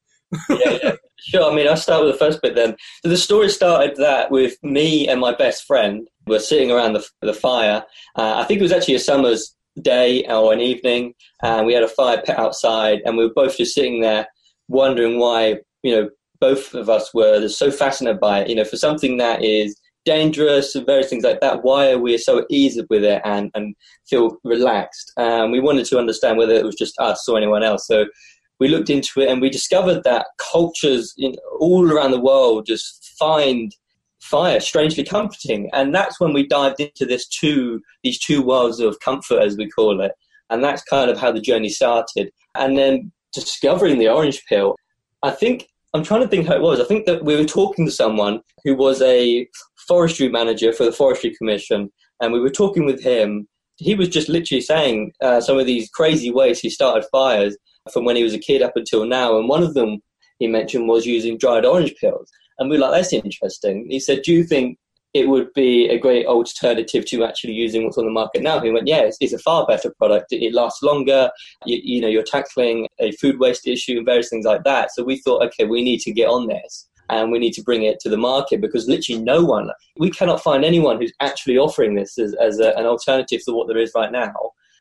yeah, 0.50 0.78
yeah, 0.82 0.92
sure. 1.18 1.50
I 1.50 1.54
mean, 1.54 1.68
I'll 1.68 1.76
start 1.76 2.04
with 2.04 2.12
the 2.12 2.18
first 2.18 2.42
bit 2.42 2.54
then. 2.54 2.76
So 3.02 3.08
the 3.08 3.16
story 3.16 3.48
started 3.50 3.96
that 3.96 4.30
with 4.30 4.56
me 4.62 5.08
and 5.08 5.20
my 5.20 5.34
best 5.34 5.64
friend 5.64 6.08
were 6.26 6.38
sitting 6.38 6.70
around 6.70 6.94
the, 6.94 7.06
the 7.22 7.34
fire. 7.34 7.84
Uh, 8.16 8.34
I 8.36 8.44
think 8.44 8.60
it 8.60 8.64
was 8.64 8.72
actually 8.72 8.94
a 8.94 9.00
summer's 9.00 9.54
day 9.82 10.24
or 10.26 10.52
an 10.52 10.60
evening, 10.60 11.14
and 11.42 11.66
we 11.66 11.74
had 11.74 11.82
a 11.82 11.88
fire 11.88 12.22
pit 12.22 12.38
outside, 12.38 13.00
and 13.04 13.16
we 13.16 13.26
were 13.26 13.34
both 13.34 13.56
just 13.56 13.74
sitting 13.74 14.00
there 14.00 14.26
wondering 14.68 15.18
why 15.18 15.56
you 15.82 15.94
know 15.94 16.10
both 16.40 16.74
of 16.74 16.90
us 16.90 17.14
were 17.14 17.48
so 17.48 17.70
fascinated 17.70 18.20
by 18.20 18.40
it. 18.40 18.48
You 18.48 18.56
know, 18.56 18.64
for 18.64 18.76
something 18.76 19.16
that 19.18 19.42
is 19.42 19.78
dangerous 20.04 20.74
and 20.74 20.86
various 20.86 21.08
things 21.08 21.24
like 21.24 21.40
that, 21.40 21.62
why 21.62 21.90
are 21.90 21.98
we 21.98 22.16
so 22.18 22.46
easy 22.48 22.84
with 22.88 23.04
it 23.04 23.20
and, 23.24 23.50
and 23.54 23.74
feel 24.08 24.36
relaxed? 24.44 25.12
Um, 25.16 25.50
we 25.50 25.60
wanted 25.60 25.86
to 25.86 25.98
understand 25.98 26.38
whether 26.38 26.54
it 26.54 26.64
was 26.64 26.76
just 26.76 26.98
us 26.98 27.28
or 27.28 27.36
anyone 27.36 27.62
else. 27.62 27.86
So 27.86 28.06
we 28.58 28.68
looked 28.68 28.90
into 28.90 29.20
it 29.20 29.28
and 29.28 29.40
we 29.40 29.50
discovered 29.50 30.02
that 30.04 30.26
cultures 30.52 31.14
in 31.18 31.34
all 31.60 31.90
around 31.90 32.10
the 32.10 32.20
world 32.20 32.66
just 32.66 33.14
find 33.18 33.74
fire 34.20 34.60
strangely 34.60 35.04
comforting. 35.04 35.70
And 35.72 35.94
that's 35.94 36.18
when 36.18 36.32
we 36.32 36.46
dived 36.46 36.80
into 36.80 37.04
this 37.06 37.26
two 37.28 37.80
these 38.02 38.18
two 38.18 38.42
worlds 38.42 38.80
of 38.80 38.98
comfort 39.00 39.42
as 39.42 39.56
we 39.56 39.68
call 39.70 40.00
it. 40.00 40.12
And 40.50 40.62
that's 40.62 40.82
kind 40.82 41.10
of 41.10 41.18
how 41.18 41.32
the 41.32 41.40
journey 41.40 41.68
started. 41.68 42.30
And 42.54 42.78
then 42.78 43.12
discovering 43.32 43.98
the 43.98 44.08
orange 44.08 44.42
peel, 44.48 44.76
I 45.22 45.30
think 45.30 45.68
I'm 45.94 46.04
trying 46.04 46.22
to 46.22 46.28
think 46.28 46.46
how 46.46 46.54
it 46.54 46.62
was. 46.62 46.80
I 46.80 46.84
think 46.84 47.06
that 47.06 47.24
we 47.24 47.36
were 47.36 47.44
talking 47.44 47.86
to 47.86 47.92
someone 47.92 48.40
who 48.64 48.74
was 48.74 49.00
a 49.02 49.48
forestry 49.88 50.28
manager 50.28 50.72
for 50.72 50.84
the 50.84 50.92
Forestry 50.92 51.34
Commission, 51.36 51.90
and 52.20 52.32
we 52.32 52.40
were 52.40 52.50
talking 52.50 52.84
with 52.84 53.02
him. 53.02 53.48
He 53.76 53.94
was 53.94 54.08
just 54.08 54.28
literally 54.28 54.60
saying 54.60 55.12
uh, 55.20 55.40
some 55.40 55.58
of 55.58 55.66
these 55.66 55.90
crazy 55.90 56.30
ways 56.30 56.60
he 56.60 56.70
started 56.70 57.06
fires 57.12 57.56
from 57.92 58.04
when 58.04 58.16
he 58.16 58.22
was 58.22 58.34
a 58.34 58.38
kid 58.38 58.62
up 58.62 58.76
until 58.76 59.04
now. 59.04 59.38
And 59.38 59.48
one 59.48 59.62
of 59.62 59.74
them 59.74 60.00
he 60.38 60.46
mentioned 60.46 60.88
was 60.88 61.06
using 61.06 61.38
dried 61.38 61.64
orange 61.64 61.94
peels. 62.00 62.30
And 62.58 62.70
we 62.70 62.76
were 62.76 62.82
like, 62.82 62.92
that's 62.92 63.12
interesting. 63.12 63.86
He 63.90 64.00
said, 64.00 64.22
Do 64.22 64.32
you 64.32 64.44
think 64.44 64.78
it 65.16 65.28
would 65.28 65.52
be 65.54 65.88
a 65.88 65.98
great 65.98 66.26
alternative 66.26 67.06
to 67.06 67.24
actually 67.24 67.54
using 67.54 67.84
what's 67.84 67.96
on 67.96 68.04
the 68.04 68.10
market 68.10 68.42
now. 68.42 68.60
He 68.60 68.70
went, 68.70 68.86
yeah, 68.86 69.00
it's, 69.00 69.16
it's 69.20 69.32
a 69.32 69.38
far 69.38 69.66
better 69.66 69.90
product. 69.96 70.32
It, 70.32 70.44
it 70.44 70.52
lasts 70.52 70.82
longer. 70.82 71.30
You, 71.64 71.80
you, 71.82 72.00
know, 72.02 72.08
you're 72.08 72.22
tackling 72.22 72.86
a 73.00 73.12
food 73.12 73.38
waste 73.38 73.66
issue 73.66 73.96
and 73.96 74.04
various 74.04 74.28
things 74.28 74.44
like 74.44 74.64
that. 74.64 74.90
So 74.92 75.04
we 75.04 75.18
thought, 75.18 75.42
okay, 75.44 75.64
we 75.64 75.82
need 75.82 76.00
to 76.00 76.12
get 76.12 76.28
on 76.28 76.48
this 76.48 76.88
and 77.08 77.32
we 77.32 77.38
need 77.38 77.52
to 77.52 77.62
bring 77.62 77.84
it 77.84 77.98
to 78.00 78.10
the 78.10 78.16
market 78.18 78.60
because 78.60 78.88
literally 78.88 79.22
no 79.22 79.42
one, 79.42 79.70
we 79.96 80.10
cannot 80.10 80.42
find 80.42 80.64
anyone 80.64 81.00
who's 81.00 81.14
actually 81.20 81.56
offering 81.56 81.94
this 81.94 82.18
as, 82.18 82.34
as 82.34 82.58
a, 82.58 82.76
an 82.76 82.84
alternative 82.84 83.40
to 83.44 83.52
what 83.52 83.68
there 83.68 83.78
is 83.78 83.92
right 83.94 84.12
now. 84.12 84.34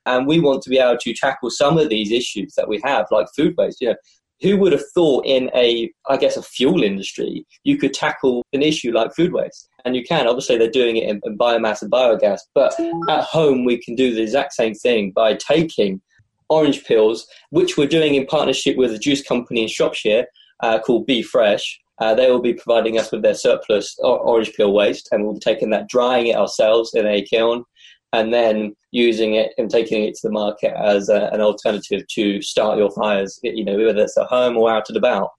And 0.05 0.27
we 0.27 0.39
want 0.39 0.61
to 0.63 0.69
be 0.69 0.77
able 0.77 0.97
to 0.97 1.13
tackle 1.13 1.49
some 1.49 1.77
of 1.77 1.89
these 1.89 2.11
issues 2.11 2.53
that 2.55 2.69
we 2.69 2.79
have, 2.83 3.07
like 3.11 3.27
food 3.35 3.55
waste. 3.57 3.81
You 3.81 3.89
know, 3.89 3.95
who 4.41 4.57
would 4.57 4.73
have 4.73 4.83
thought 4.93 5.25
in 5.25 5.49
a, 5.55 5.91
I 6.09 6.17
guess, 6.17 6.37
a 6.37 6.43
fuel 6.43 6.83
industry, 6.83 7.45
you 7.63 7.77
could 7.77 7.93
tackle 7.93 8.43
an 8.53 8.61
issue 8.61 8.91
like 8.91 9.15
food 9.15 9.33
waste? 9.33 9.69
And 9.85 9.95
you 9.95 10.03
can. 10.03 10.27
Obviously, 10.27 10.57
they're 10.57 10.69
doing 10.69 10.97
it 10.97 11.07
in, 11.07 11.21
in 11.23 11.37
biomass 11.37 11.81
and 11.81 11.91
biogas, 11.91 12.39
but 12.53 12.73
at 13.09 13.23
home, 13.23 13.65
we 13.65 13.81
can 13.81 13.95
do 13.95 14.13
the 14.13 14.21
exact 14.21 14.53
same 14.53 14.73
thing 14.73 15.11
by 15.11 15.35
taking 15.35 16.01
orange 16.49 16.83
peels, 16.85 17.27
which 17.49 17.77
we're 17.77 17.87
doing 17.87 18.15
in 18.15 18.25
partnership 18.25 18.77
with 18.77 18.93
a 18.93 18.99
juice 18.99 19.23
company 19.23 19.63
in 19.63 19.67
Shropshire 19.67 20.25
uh, 20.61 20.79
called 20.79 21.05
Be 21.05 21.21
Fresh. 21.21 21.79
Uh, 22.01 22.13
they 22.13 22.29
will 22.29 22.41
be 22.41 22.53
providing 22.53 22.99
us 22.99 23.11
with 23.11 23.21
their 23.21 23.33
surplus 23.33 23.95
orange 23.99 24.53
peel 24.53 24.73
waste, 24.73 25.07
and 25.11 25.23
we'll 25.23 25.35
be 25.35 25.39
taking 25.39 25.69
that, 25.69 25.87
drying 25.87 26.27
it 26.27 26.35
ourselves 26.35 26.93
in 26.93 27.07
a 27.07 27.21
kiln, 27.21 27.63
and 28.11 28.33
then 28.33 28.75
using 28.95 29.33
it 29.35 29.51
and 29.57 29.69
taking 29.69 30.05
it 30.05 30.13
to 30.15 30.21
the 30.23 30.31
market 30.31 30.73
as 30.73 31.09
a, 31.09 31.29
an 31.33 31.41
alternative 31.41 32.07
to 32.07 32.41
start 32.41 32.77
your 32.77 32.89
fires, 32.91 33.37
you 33.43 33.65
know, 33.65 33.75
whether 33.75 34.03
it's 34.03 34.17
at 34.17 34.27
home 34.27 34.55
or 34.55 34.71
out 34.71 34.87
and 34.87 34.97
about. 34.97 35.31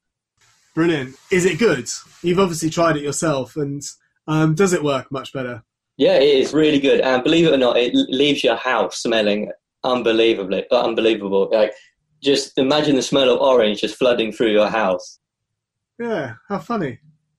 Brilliant. 0.75 1.17
Is 1.31 1.47
it 1.47 1.58
good? 1.58 1.88
You've 2.23 2.38
obviously 2.38 2.69
tried 2.69 2.99
it 2.99 3.03
yourself, 3.03 3.56
and 3.56 3.82
um, 4.29 4.55
does 4.55 4.75
it 4.75 4.85
work 4.85 5.11
much 5.11 5.32
better? 5.32 5.62
Yeah, 5.97 6.17
it 6.17 6.38
is 6.38 6.53
really 6.53 6.79
good. 6.79 7.00
And 7.00 7.25
believe 7.25 7.47
it 7.47 7.55
or 7.55 7.56
not, 7.56 7.79
it 7.79 7.94
leaves 7.94 8.44
your 8.44 8.56
house 8.56 8.99
smelling 8.99 9.50
unbelievably, 9.82 10.67
unbelievable. 10.70 11.49
Like, 11.50 11.73
just 12.23 12.58
imagine 12.58 12.97
the 12.97 13.03
smell 13.03 13.31
of 13.31 13.41
orange 13.41 13.81
just 13.81 13.97
flooding 13.97 14.32
through 14.32 14.53
your 14.53 14.69
house. 14.69 15.19
Yeah, 15.99 16.35
how 16.50 16.58
funny. 16.58 16.99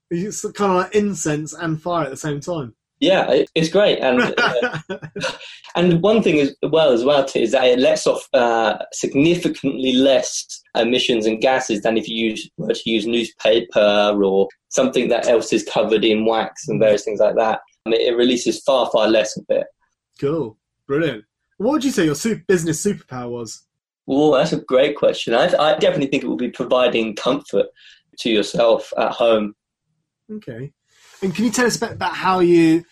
It's 0.10 0.42
kind 0.54 0.72
of 0.72 0.78
like 0.78 0.96
incense 0.96 1.54
and 1.54 1.80
fire 1.80 2.06
at 2.06 2.10
the 2.10 2.18
same 2.18 2.40
time. 2.40 2.74
Yeah, 3.00 3.44
it's 3.54 3.70
great, 3.70 4.00
and 4.00 4.34
uh, 4.38 4.80
and 5.76 6.02
one 6.02 6.24
thing 6.24 6.40
as 6.40 6.56
well 6.64 6.92
as 6.92 7.04
well 7.04 7.28
is 7.36 7.52
that 7.52 7.66
it 7.66 7.78
lets 7.78 8.08
off 8.08 8.28
uh, 8.34 8.80
significantly 8.92 9.94
less 9.94 10.64
emissions 10.74 11.28
and 11.28 11.40
gases 11.40 11.82
than 11.82 11.98
if 11.98 12.10
you 12.10 12.32
use, 12.32 12.50
were 12.58 12.74
to 12.74 12.90
use 12.90 13.06
newspaper 13.06 14.20
or 14.24 14.48
something 14.70 15.10
that 15.10 15.28
else 15.28 15.54
is 15.54 15.64
covered 15.64 16.04
in 16.04 16.26
wax 16.26 16.68
and 16.68 16.80
various 16.80 17.04
things 17.04 17.20
like 17.20 17.36
that. 17.36 17.60
I 17.86 17.90
mean, 17.92 18.02
it 18.02 18.18
releases 18.18 18.64
far 18.64 18.90
far 18.92 19.08
less 19.08 19.38
of 19.38 19.46
it. 19.50 19.68
Cool, 20.20 20.58
brilliant. 20.88 21.24
What 21.58 21.74
would 21.74 21.84
you 21.84 21.92
say 21.92 22.06
your 22.06 22.16
super, 22.16 22.44
business 22.48 22.84
superpower 22.84 23.30
was? 23.30 23.64
Well, 24.08 24.32
that's 24.32 24.54
a 24.54 24.62
great 24.62 24.96
question. 24.96 25.36
I, 25.36 25.54
I 25.60 25.78
definitely 25.78 26.08
think 26.08 26.24
it 26.24 26.28
will 26.28 26.38
be 26.38 26.50
providing 26.50 27.16
comfort 27.16 27.68
to 28.20 28.30
yourself 28.30 28.92
at 28.98 29.12
home. 29.12 29.54
Okay. 30.32 30.72
And 31.22 31.34
can 31.34 31.46
you 31.46 31.52
tell 31.52 31.66
us 31.66 31.78
a 31.78 31.80
bit 31.80 31.92
about 31.94 32.14
how 32.14 32.40
you, 32.40 32.86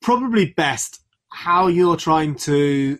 probably 0.00 0.46
best, 0.46 1.00
how 1.28 1.68
you're 1.68 1.96
trying 1.96 2.34
to 2.36 2.98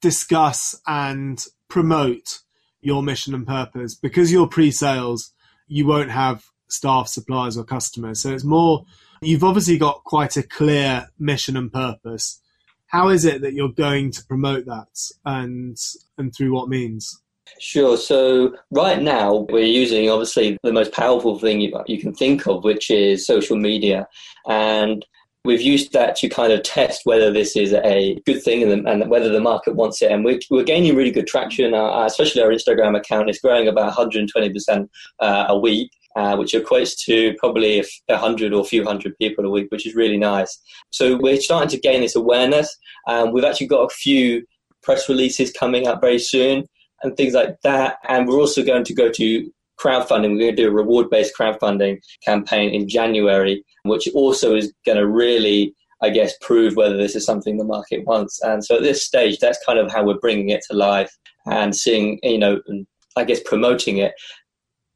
discuss 0.00 0.80
and 0.86 1.44
promote 1.68 2.40
your 2.80 3.02
mission 3.02 3.34
and 3.34 3.46
purpose? 3.46 3.94
Because 3.94 4.32
you're 4.32 4.48
pre 4.48 4.70
sales, 4.70 5.32
you 5.66 5.86
won't 5.86 6.10
have 6.10 6.46
staff, 6.68 7.08
suppliers, 7.08 7.58
or 7.58 7.64
customers. 7.64 8.22
So 8.22 8.32
it's 8.32 8.44
more, 8.44 8.84
you've 9.20 9.44
obviously 9.44 9.76
got 9.76 10.04
quite 10.04 10.36
a 10.36 10.42
clear 10.42 11.08
mission 11.18 11.56
and 11.56 11.70
purpose. 11.70 12.40
How 12.86 13.08
is 13.08 13.24
it 13.24 13.42
that 13.42 13.52
you're 13.52 13.68
going 13.68 14.12
to 14.12 14.24
promote 14.24 14.64
that 14.64 14.88
and, 15.24 15.76
and 16.16 16.34
through 16.34 16.54
what 16.54 16.68
means? 16.68 17.19
Sure. 17.58 17.96
So 17.96 18.54
right 18.70 19.00
now 19.02 19.46
we're 19.50 19.64
using 19.64 20.08
obviously 20.08 20.58
the 20.62 20.72
most 20.72 20.92
powerful 20.92 21.38
thing 21.38 21.60
you, 21.60 21.72
you 21.86 22.00
can 22.00 22.14
think 22.14 22.46
of, 22.46 22.64
which 22.64 22.90
is 22.90 23.26
social 23.26 23.56
media, 23.56 24.06
and 24.48 25.04
we've 25.44 25.62
used 25.62 25.92
that 25.92 26.16
to 26.16 26.28
kind 26.28 26.52
of 26.52 26.62
test 26.62 27.02
whether 27.04 27.32
this 27.32 27.56
is 27.56 27.72
a 27.72 28.20
good 28.26 28.42
thing 28.42 28.62
and, 28.62 28.86
and 28.86 29.10
whether 29.10 29.30
the 29.30 29.40
market 29.40 29.74
wants 29.74 30.02
it. 30.02 30.12
And 30.12 30.24
we're, 30.24 30.38
we're 30.50 30.64
gaining 30.64 30.94
really 30.94 31.10
good 31.10 31.26
traction. 31.26 31.74
Uh, 31.74 32.04
especially 32.04 32.42
our 32.42 32.50
Instagram 32.50 32.96
account 32.96 33.30
is 33.30 33.38
growing 33.38 33.68
about 33.68 33.92
120% 33.94 34.88
uh, 35.20 35.44
a 35.48 35.58
week. 35.58 35.90
Uh, 36.16 36.34
which 36.36 36.54
equates 36.54 36.98
to 36.98 37.32
probably 37.38 37.84
a 38.08 38.16
hundred 38.16 38.52
or 38.52 38.62
a 38.62 38.64
few 38.64 38.82
hundred 38.82 39.16
people 39.18 39.46
a 39.46 39.48
week, 39.48 39.68
which 39.70 39.86
is 39.86 39.94
really 39.94 40.16
nice. 40.16 40.60
So 40.90 41.16
we're 41.16 41.40
starting 41.40 41.68
to 41.68 41.78
gain 41.78 42.00
this 42.00 42.16
awareness. 42.16 42.76
Um, 43.06 43.32
we've 43.32 43.44
actually 43.44 43.68
got 43.68 43.84
a 43.84 43.94
few 43.94 44.44
press 44.82 45.08
releases 45.08 45.52
coming 45.52 45.86
up 45.86 46.00
very 46.00 46.18
soon 46.18 46.64
and 47.02 47.16
things 47.16 47.34
like 47.34 47.60
that. 47.62 47.98
And 48.08 48.26
we're 48.26 48.40
also 48.40 48.64
going 48.64 48.84
to 48.84 48.94
go 48.94 49.10
to 49.10 49.50
crowdfunding. 49.78 50.32
We're 50.32 50.40
going 50.40 50.56
to 50.56 50.62
do 50.62 50.68
a 50.68 50.72
reward 50.72 51.10
based 51.10 51.34
crowdfunding 51.38 52.00
campaign 52.24 52.70
in 52.70 52.88
January, 52.88 53.64
which 53.84 54.08
also 54.14 54.54
is 54.54 54.72
going 54.84 54.98
to 54.98 55.06
really 55.06 55.74
I 56.02 56.10
guess, 56.10 56.34
prove 56.40 56.76
whether 56.76 56.96
this 56.96 57.14
is 57.14 57.24
something 57.24 57.58
the 57.58 57.64
market 57.64 58.06
wants. 58.06 58.40
And 58.42 58.64
so 58.64 58.76
at 58.76 58.82
this 58.82 59.04
stage, 59.04 59.38
that's 59.38 59.62
kind 59.64 59.78
of 59.78 59.92
how 59.92 60.04
we're 60.04 60.18
bringing 60.18 60.48
it 60.48 60.62
to 60.70 60.76
life 60.76 61.14
and 61.46 61.76
seeing, 61.76 62.18
you 62.22 62.38
know, 62.38 62.60
and 62.66 62.86
I 63.16 63.24
guess 63.24 63.40
promoting 63.44 63.98
it. 63.98 64.14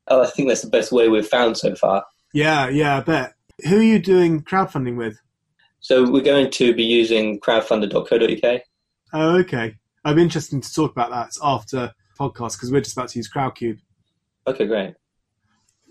Oh, 0.08 0.22
I 0.22 0.26
think 0.26 0.48
that's 0.48 0.62
the 0.62 0.70
best 0.70 0.92
way 0.92 1.08
we've 1.08 1.26
found 1.26 1.56
so 1.56 1.74
far. 1.74 2.04
Yeah, 2.32 2.68
yeah, 2.68 2.98
I 2.98 3.00
bet. 3.00 3.34
Who 3.68 3.78
are 3.78 3.82
you 3.82 3.98
doing 3.98 4.42
crowdfunding 4.42 4.96
with? 4.96 5.18
So 5.80 6.10
we're 6.10 6.22
going 6.22 6.50
to 6.52 6.74
be 6.74 6.84
using 6.84 7.38
crowdfunder.co.uk. 7.40 8.60
Oh, 9.12 9.36
okay. 9.40 9.76
I'm 10.04 10.18
interested 10.18 10.62
to 10.62 10.74
talk 10.74 10.92
about 10.92 11.10
that 11.10 11.32
after 11.42 11.92
podcast 12.18 12.52
because 12.52 12.70
we're 12.70 12.80
just 12.80 12.96
about 12.96 13.08
to 13.10 13.18
use 13.18 13.30
Crowdcube. 13.30 13.78
Okay, 14.46 14.66
great. 14.66 14.94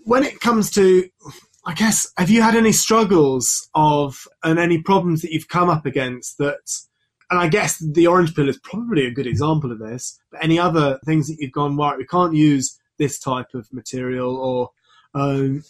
When 0.04 0.22
it 0.22 0.40
comes 0.40 0.70
to, 0.72 1.08
I 1.66 1.74
guess, 1.74 2.06
have 2.16 2.30
you 2.30 2.42
had 2.42 2.54
any 2.54 2.72
struggles 2.72 3.68
of 3.74 4.28
and 4.42 4.58
any 4.58 4.80
problems 4.82 5.22
that 5.22 5.32
you've 5.32 5.48
come 5.48 5.68
up 5.68 5.86
against 5.86 6.38
that? 6.38 6.60
And 7.30 7.40
I 7.40 7.48
guess 7.48 7.78
the 7.78 8.06
orange 8.06 8.34
pill 8.34 8.48
is 8.48 8.60
probably 8.62 9.06
a 9.06 9.10
good 9.10 9.26
example 9.26 9.72
of 9.72 9.78
this. 9.78 10.18
But 10.30 10.44
any 10.44 10.58
other 10.58 10.98
things 11.04 11.26
that 11.28 11.36
you've 11.38 11.52
gone 11.52 11.76
right? 11.76 11.96
We 11.96 12.06
can't 12.06 12.34
use 12.34 12.78
this 12.98 13.18
type 13.18 13.48
of 13.54 13.66
material, 13.72 14.36
or 14.36 14.70
um, 15.20 15.64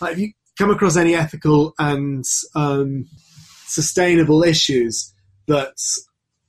like 0.00 0.10
have 0.10 0.18
you 0.18 0.32
come 0.58 0.70
across 0.70 0.96
any 0.96 1.14
ethical 1.14 1.74
and 1.78 2.24
um, 2.54 3.06
sustainable 3.66 4.42
issues 4.42 5.14
that 5.46 5.74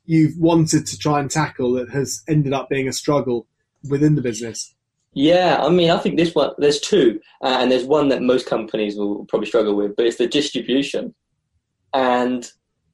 you've 0.08 0.38
wanted 0.38 0.88
to 0.88 0.98
try 0.98 1.20
and 1.20 1.30
tackle 1.30 1.74
that 1.74 1.90
has 1.90 2.24
ended 2.28 2.54
up 2.54 2.70
being 2.70 2.88
a 2.88 2.94
struggle 2.94 3.46
within 3.88 4.16
the 4.16 4.22
business? 4.22 4.74
Yeah, 5.14 5.58
I 5.62 5.70
mean, 5.70 5.90
I 5.90 5.98
think 5.98 6.18
this 6.18 6.34
one, 6.34 6.52
there's 6.58 6.80
two, 6.80 7.20
uh, 7.42 7.58
and 7.60 7.72
there's 7.72 7.86
one 7.86 8.10
that 8.10 8.22
most 8.22 8.48
companies 8.48 8.98
will 8.98 9.26
probably 9.26 9.48
struggle 9.48 9.76
with, 9.76 9.96
but 9.96 10.06
it's 10.06 10.18
the 10.18 10.28
distribution. 10.28 11.14
And 11.94 12.50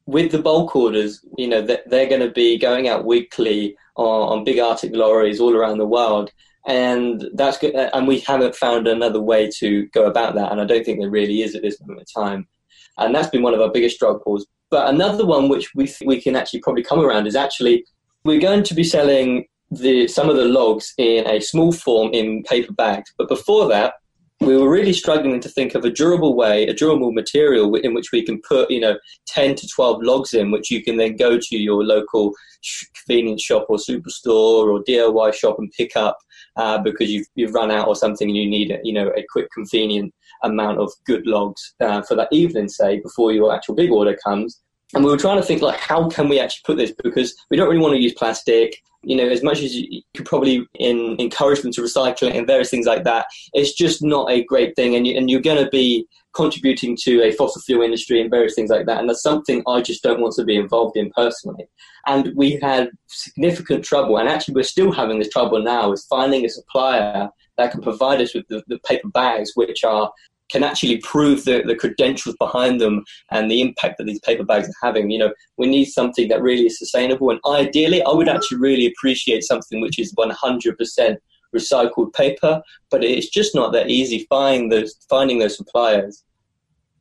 with 0.05 0.31
the 0.31 0.41
bulk 0.41 0.75
orders, 0.75 1.23
you 1.37 1.47
know, 1.47 1.61
they're 1.61 2.09
going 2.09 2.21
to 2.21 2.31
be 2.31 2.57
going 2.57 2.87
out 2.87 3.05
weekly 3.05 3.75
on, 3.95 4.39
on 4.39 4.43
big 4.43 4.59
artic 4.59 4.95
lorries 4.95 5.39
all 5.39 5.55
around 5.55 5.77
the 5.77 5.87
world. 5.87 6.31
And 6.65 7.25
that's 7.33 7.57
good. 7.57 7.75
And 7.75 8.07
we 8.07 8.19
haven't 8.21 8.55
found 8.55 8.87
another 8.87 9.21
way 9.21 9.49
to 9.57 9.85
go 9.87 10.05
about 10.05 10.35
that. 10.35 10.51
And 10.51 10.61
I 10.61 10.65
don't 10.65 10.85
think 10.85 10.99
there 10.99 11.09
really 11.09 11.41
is 11.41 11.55
at 11.55 11.61
this 11.61 11.79
moment 11.81 12.07
in 12.15 12.23
time. 12.23 12.47
And 12.97 13.13
that's 13.13 13.29
been 13.29 13.43
one 13.43 13.53
of 13.53 13.61
our 13.61 13.71
biggest 13.71 13.95
struggles. 13.95 14.45
But 14.73 14.91
another 14.91 15.23
one 15.23 15.49
which 15.49 15.69
we 15.75 15.87
we 16.03 16.19
can 16.19 16.35
actually 16.35 16.61
probably 16.61 16.81
come 16.81 16.99
around 16.99 17.27
is 17.27 17.35
actually 17.35 17.85
we're 18.23 18.39
going 18.39 18.63
to 18.63 18.73
be 18.73 18.83
selling 18.83 19.45
the 19.69 20.07
some 20.07 20.31
of 20.31 20.35
the 20.35 20.45
logs 20.45 20.95
in 20.97 21.27
a 21.27 21.39
small 21.41 21.71
form 21.71 22.09
in 22.11 22.41
paper 22.41 22.73
bags. 22.73 23.13
But 23.15 23.29
before 23.29 23.67
that, 23.67 23.93
we 24.41 24.57
were 24.57 24.71
really 24.71 24.93
struggling 24.93 25.39
to 25.41 25.49
think 25.49 25.75
of 25.75 25.85
a 25.85 25.91
durable 25.91 26.35
way, 26.35 26.65
a 26.65 26.73
durable 26.73 27.11
material 27.11 27.75
in 27.75 27.93
which 27.93 28.11
we 28.11 28.23
can 28.23 28.41
put, 28.41 28.71
you 28.71 28.79
know, 28.79 28.97
10 29.27 29.53
to 29.55 29.67
12 29.67 30.01
logs 30.01 30.33
in, 30.33 30.49
which 30.49 30.71
you 30.71 30.83
can 30.83 30.97
then 30.97 31.17
go 31.17 31.37
to 31.37 31.55
your 31.55 31.83
local 31.83 32.33
convenience 33.05 33.43
shop 33.43 33.67
or 33.69 33.77
superstore 33.77 34.65
or 34.71 34.83
DIY 34.83 35.33
shop 35.35 35.57
and 35.59 35.71
pick 35.77 35.95
up 35.95 36.17
uh, 36.55 36.79
because 36.79 37.11
you've, 37.11 37.27
you've 37.35 37.53
run 37.53 37.69
out 37.69 37.87
or 37.87 37.95
something 37.95 38.27
and 38.27 38.37
you 38.37 38.49
need, 38.49 38.75
you 38.83 38.93
know, 38.93 39.09
a 39.15 39.23
quick, 39.31 39.47
convenient 39.53 40.13
amount 40.43 40.79
of 40.79 40.91
good 41.05 41.25
logs 41.25 41.73
uh, 41.79 42.01
for 42.01 42.15
that 42.15 42.29
evening, 42.31 42.67
say, 42.67 42.99
before 42.99 43.31
your 43.31 43.53
actual 43.53 43.75
big 43.75 43.91
order 43.91 44.17
comes. 44.23 44.62
And 44.93 45.03
we 45.03 45.09
were 45.09 45.17
trying 45.17 45.37
to 45.37 45.43
think, 45.43 45.61
like, 45.61 45.79
how 45.79 46.07
can 46.09 46.29
we 46.29 46.39
actually 46.39 46.61
put 46.65 46.77
this? 46.77 46.93
Because 47.03 47.35
we 47.49 47.57
don't 47.57 47.67
really 47.67 47.81
want 47.81 47.95
to 47.95 48.01
use 48.01 48.13
plastic. 48.13 48.81
You 49.01 49.17
know, 49.17 49.27
as 49.27 49.43
much 49.43 49.61
as 49.61 49.75
you 49.75 50.01
could 50.15 50.25
probably 50.25 50.65
in, 50.75 51.15
encourage 51.19 51.61
them 51.61 51.71
to 51.73 51.81
recycle 51.81 52.29
it 52.29 52.35
and 52.35 52.47
various 52.47 52.69
things 52.69 52.85
like 52.85 53.03
that, 53.03 53.25
it's 53.53 53.73
just 53.73 54.01
not 54.01 54.31
a 54.31 54.43
great 54.45 54.75
thing. 54.75 54.95
And, 54.95 55.05
you, 55.05 55.17
and 55.17 55.29
you're 55.29 55.41
going 55.41 55.63
to 55.63 55.69
be 55.69 56.07
contributing 56.33 56.97
to 57.03 57.21
a 57.21 57.31
fossil 57.31 57.61
fuel 57.61 57.83
industry 57.83 58.21
and 58.21 58.29
various 58.29 58.55
things 58.55 58.69
like 58.69 58.85
that. 58.85 58.99
And 58.99 59.09
that's 59.09 59.21
something 59.21 59.61
I 59.67 59.81
just 59.81 60.03
don't 60.03 60.21
want 60.21 60.35
to 60.35 60.45
be 60.45 60.55
involved 60.55 60.95
in 60.95 61.11
personally. 61.11 61.67
And 62.07 62.31
we 62.35 62.59
had 62.61 62.89
significant 63.07 63.83
trouble, 63.83 64.17
and 64.17 64.29
actually, 64.29 64.55
we're 64.55 64.63
still 64.63 64.91
having 64.91 65.19
this 65.19 65.29
trouble 65.29 65.61
now, 65.61 65.91
is 65.91 66.05
finding 66.05 66.45
a 66.45 66.49
supplier 66.49 67.29
that 67.57 67.71
can 67.71 67.81
provide 67.81 68.21
us 68.21 68.33
with 68.33 68.47
the, 68.47 68.63
the 68.67 68.79
paper 68.79 69.09
bags, 69.09 69.51
which 69.55 69.83
are 69.83 70.11
can 70.49 70.63
actually 70.63 70.97
prove 70.97 71.45
the, 71.45 71.63
the 71.65 71.75
credentials 71.75 72.35
behind 72.37 72.79
them 72.79 73.03
and 73.31 73.49
the 73.49 73.61
impact 73.61 73.97
that 73.97 74.05
these 74.05 74.19
paper 74.19 74.43
bags 74.43 74.67
are 74.67 74.87
having. 74.87 75.09
You 75.09 75.19
know, 75.19 75.33
we 75.57 75.67
need 75.67 75.85
something 75.85 76.27
that 76.27 76.41
really 76.41 76.65
is 76.65 76.77
sustainable. 76.77 77.29
And 77.29 77.39
ideally, 77.47 78.03
I 78.03 78.11
would 78.11 78.29
actually 78.29 78.59
really 78.59 78.85
appreciate 78.85 79.43
something 79.43 79.81
which 79.81 79.99
is 79.99 80.13
100% 80.13 81.17
recycled 81.55 82.13
paper, 82.13 82.61
but 82.89 83.03
it's 83.03 83.29
just 83.29 83.55
not 83.55 83.73
that 83.73 83.89
easy 83.89 84.25
finding 84.29 84.69
those, 84.69 84.95
finding 85.09 85.39
those 85.39 85.57
suppliers. 85.57 86.23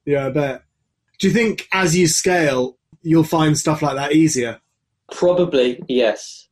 Yeah, 0.04 0.26
I 0.26 0.30
bet. 0.30 0.62
Do 1.18 1.28
you 1.28 1.32
think 1.32 1.68
as 1.72 1.96
you 1.96 2.08
scale, 2.08 2.76
you'll 3.02 3.24
find 3.24 3.56
stuff 3.56 3.82
like 3.82 3.96
that 3.96 4.12
easier? 4.12 4.60
Probably, 5.10 5.82
yes. 5.88 6.48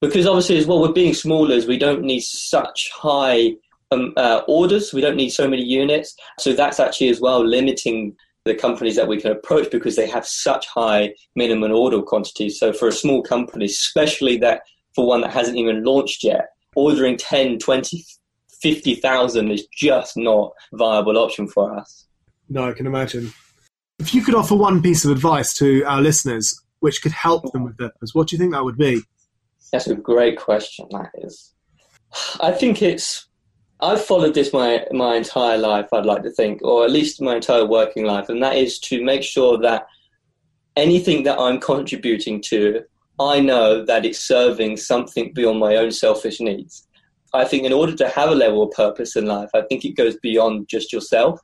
Because 0.00 0.26
obviously, 0.26 0.56
as 0.56 0.66
well, 0.66 0.80
with 0.80 0.94
being 0.94 1.14
smaller, 1.14 1.60
we 1.66 1.78
don't 1.78 2.02
need 2.02 2.20
such 2.20 2.90
high 2.94 3.54
um, 3.90 4.12
uh, 4.16 4.42
orders. 4.46 4.92
We 4.92 5.00
don't 5.00 5.16
need 5.16 5.30
so 5.30 5.48
many 5.48 5.62
units. 5.62 6.14
So 6.38 6.52
that's 6.52 6.80
actually 6.80 7.08
as 7.08 7.20
well 7.20 7.44
limiting 7.44 8.16
the 8.44 8.54
companies 8.54 8.96
that 8.96 9.08
we 9.08 9.20
can 9.20 9.32
approach 9.32 9.70
because 9.70 9.96
they 9.96 10.08
have 10.08 10.26
such 10.26 10.66
high 10.66 11.14
minimum 11.36 11.72
order 11.72 12.00
quantities. 12.02 12.58
So 12.58 12.72
for 12.72 12.88
a 12.88 12.92
small 12.92 13.22
company, 13.22 13.66
especially 13.66 14.38
that 14.38 14.62
for 14.94 15.06
one 15.06 15.20
that 15.20 15.32
hasn't 15.32 15.58
even 15.58 15.84
launched 15.84 16.24
yet, 16.24 16.48
ordering 16.74 17.16
10, 17.16 17.58
20, 17.58 18.04
50,000 18.62 19.50
is 19.50 19.66
just 19.72 20.16
not 20.16 20.52
a 20.72 20.76
viable 20.76 21.18
option 21.18 21.48
for 21.48 21.76
us. 21.78 22.06
No, 22.48 22.68
I 22.68 22.72
can 22.72 22.86
imagine. 22.86 23.32
If 23.98 24.14
you 24.14 24.22
could 24.22 24.34
offer 24.34 24.54
one 24.54 24.82
piece 24.82 25.04
of 25.04 25.10
advice 25.10 25.52
to 25.54 25.84
our 25.84 26.00
listeners 26.00 26.58
which 26.80 27.02
could 27.02 27.12
help 27.12 27.52
them 27.52 27.64
with 27.64 27.76
this, 27.76 28.14
what 28.14 28.28
do 28.28 28.34
you 28.34 28.38
think 28.38 28.52
that 28.52 28.64
would 28.64 28.78
be? 28.78 29.02
That's 29.70 29.86
a 29.86 29.94
great 29.94 30.38
question, 30.38 30.86
that 30.90 31.10
is. 31.14 31.52
I 32.40 32.50
think 32.50 32.82
it's 32.82 33.28
I've 33.82 34.04
followed 34.04 34.34
this 34.34 34.52
my 34.52 34.86
my 34.92 35.16
entire 35.16 35.58
life. 35.58 35.88
I'd 35.92 36.06
like 36.06 36.22
to 36.22 36.30
think, 36.30 36.60
or 36.62 36.84
at 36.84 36.90
least 36.90 37.20
my 37.22 37.36
entire 37.36 37.66
working 37.66 38.04
life, 38.04 38.28
and 38.28 38.42
that 38.42 38.56
is 38.56 38.78
to 38.80 39.02
make 39.02 39.22
sure 39.22 39.58
that 39.58 39.86
anything 40.76 41.24
that 41.24 41.38
I'm 41.38 41.60
contributing 41.60 42.40
to, 42.42 42.82
I 43.18 43.40
know 43.40 43.84
that 43.84 44.04
it's 44.04 44.20
serving 44.20 44.76
something 44.76 45.32
beyond 45.32 45.58
my 45.58 45.76
own 45.76 45.90
selfish 45.90 46.40
needs. 46.40 46.86
I 47.32 47.44
think 47.44 47.64
in 47.64 47.72
order 47.72 47.94
to 47.96 48.08
have 48.08 48.30
a 48.30 48.34
level 48.34 48.62
of 48.62 48.72
purpose 48.72 49.16
in 49.16 49.26
life, 49.26 49.50
I 49.54 49.62
think 49.62 49.84
it 49.84 49.96
goes 49.96 50.16
beyond 50.16 50.68
just 50.68 50.92
yourself. 50.92 51.40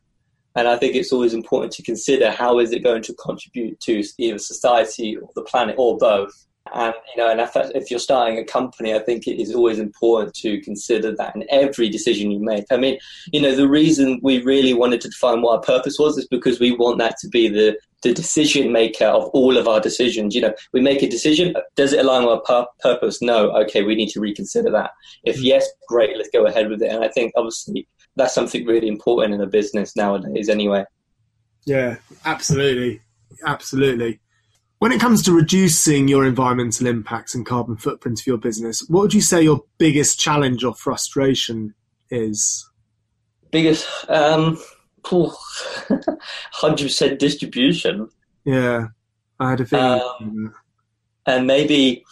And 0.57 0.67
I 0.67 0.77
think 0.77 0.97
it's 0.97 1.13
always 1.13 1.35
important 1.35 1.73
to 1.75 1.83
consider 1.83 2.31
how 2.31 2.59
is 2.61 2.73
it 2.73 2.83
going 2.83 3.03
to 3.03 3.15
contribute 3.15 3.79
to 3.81 4.03
either 4.19 4.39
society 4.39 5.17
or 5.17 5.29
the 5.35 5.43
planet 5.43 5.77
or 5.79 5.99
both. 5.99 6.47
And 6.75 6.95
you 7.15 7.23
know, 7.23 7.31
and 7.31 7.41
if, 7.41 7.53
if, 7.55 7.91
you're 7.91 8.01
starting 8.01 8.39
a 8.39 8.45
company, 8.45 8.95
I 8.95 8.99
think 8.99 9.27
it 9.27 9.41
is 9.41 9.55
always 9.55 9.79
important 9.79 10.35
to 10.37 10.61
consider 10.61 11.15
that 11.15 11.37
in 11.37 11.45
every 11.51 11.89
decision 11.89 12.31
you 12.31 12.41
make. 12.41 12.65
I 12.71 12.77
mean, 12.77 12.99
you 13.33 13.41
know, 13.41 13.55
the 13.55 13.69
reason 13.69 14.21
we 14.23 14.43
really 14.43 14.75
wanted 14.75 15.01
to 15.03 15.09
define 15.09 15.43
what 15.43 15.57
our 15.57 15.63
purpose 15.63 15.99
was 15.99 16.19
is 16.19 16.27
because 16.27 16.59
we 16.59 16.73
want 16.73 16.99
that 16.99 17.19
to 17.19 17.29
be 17.29 17.49
the 17.49 17.79
the 18.03 18.13
decision 18.13 18.73
maker 18.73 19.07
of 19.07 19.25
all 19.31 19.57
of 19.57 19.69
our 19.69 19.81
decisions. 19.81 20.35
You 20.35 20.43
know, 20.43 20.55
we 20.73 20.81
make 20.81 21.03
a 21.03 21.09
decision. 21.09 21.55
Does 21.77 21.93
it 21.93 22.01
align 22.01 22.27
with 22.27 22.49
our 22.49 22.67
purpose? 22.81 23.23
No. 23.23 23.51
Okay, 23.63 23.83
we 23.83 23.95
need 23.95 24.11
to 24.11 24.21
reconsider 24.21 24.71
that. 24.71 24.91
If 25.25 25.39
mm. 25.39 25.45
yes, 25.45 25.67
great, 25.89 26.17
let's 26.17 26.31
go 26.31 26.47
ahead 26.47 26.69
with 26.69 26.83
it. 26.83 26.91
And 26.91 27.05
I 27.05 27.09
think 27.09 27.33
obviously 27.37 27.89
that's 28.17 28.35
something 28.35 28.65
really 28.67 28.89
important 28.89 29.35
in 29.35 29.41
a 29.41 29.47
business 29.47 29.97
nowadays. 29.97 30.49
Anyway. 30.49 30.85
Yeah, 31.65 31.97
absolutely, 32.25 33.01
absolutely. 33.45 34.21
When 34.79 34.93
it 34.93 35.01
comes 35.01 35.23
to 35.23 35.33
reducing 35.33 36.07
your 36.07 36.27
environmental 36.27 36.87
impacts 36.87 37.35
and 37.35 37.47
carbon 37.47 37.77
footprint 37.77 38.21
of 38.21 38.27
your 38.27 38.37
business, 38.37 38.85
what 38.89 39.03
would 39.03 39.15
you 39.15 39.23
say 39.23 39.43
your 39.43 39.63
biggest 39.79 40.21
challenge 40.21 40.65
or 40.65 40.75
frustration 40.75 41.75
is? 42.11 42.69
Biggest, 43.51 43.89
um, 44.11 44.59
hundred 46.53 46.85
percent 46.85 47.19
distribution. 47.19 48.11
Yeah, 48.45 48.89
I 49.41 49.51
had 49.51 49.61
a 49.61 49.67
feeling. 49.67 50.03
Um, 50.21 50.55
and 51.27 51.47
maybe 51.47 52.05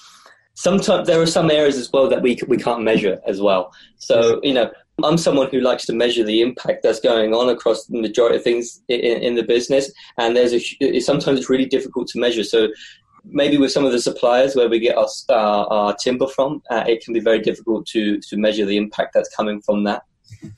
sometimes 0.55 1.07
there 1.07 1.21
are 1.21 1.27
some 1.27 1.51
areas 1.51 1.77
as 1.77 1.93
well 1.93 2.09
that 2.09 2.23
we 2.23 2.39
we 2.49 2.57
can't 2.57 2.83
measure 2.83 3.21
as 3.27 3.41
well. 3.41 3.73
So 3.97 4.41
you 4.43 4.55
know, 4.55 4.71
I'm 5.03 5.19
someone 5.19 5.49
who 5.51 5.61
likes 5.61 5.87
to 5.87 5.93
measure 5.93 6.23
the 6.23 6.41
impact 6.41 6.83
that's 6.83 7.01
going 7.01 7.35
on 7.35 7.49
across 7.49 7.87
the 7.87 8.01
majority 8.01 8.37
of 8.37 8.45
things 8.45 8.81
in, 8.89 9.01
in 9.01 9.35
the 9.35 9.43
business, 9.43 9.91
and 10.19 10.37
there's 10.37 10.55
a 10.55 11.01
sometimes 11.01 11.41
it's 11.41 11.51
really 11.51 11.67
difficult 11.67 12.07
to 12.09 12.21
measure. 12.21 12.45
So 12.45 12.69
maybe 13.25 13.57
with 13.57 13.73
some 13.73 13.85
of 13.85 13.93
the 13.93 14.01
suppliers 14.01 14.55
where 14.55 14.69
we 14.69 14.79
get 14.79 14.97
our, 14.97 15.09
our, 15.31 15.67
our 15.67 15.97
timber 15.97 16.29
from, 16.29 16.63
uh, 16.71 16.85
it 16.87 17.03
can 17.05 17.13
be 17.13 17.21
very 17.21 17.41
difficult 17.41 17.87
to 17.87 18.21
to 18.21 18.37
measure 18.37 18.67
the 18.67 18.77
impact 18.77 19.15
that's 19.15 19.35
coming 19.35 19.61
from 19.63 19.85
that, 19.85 20.03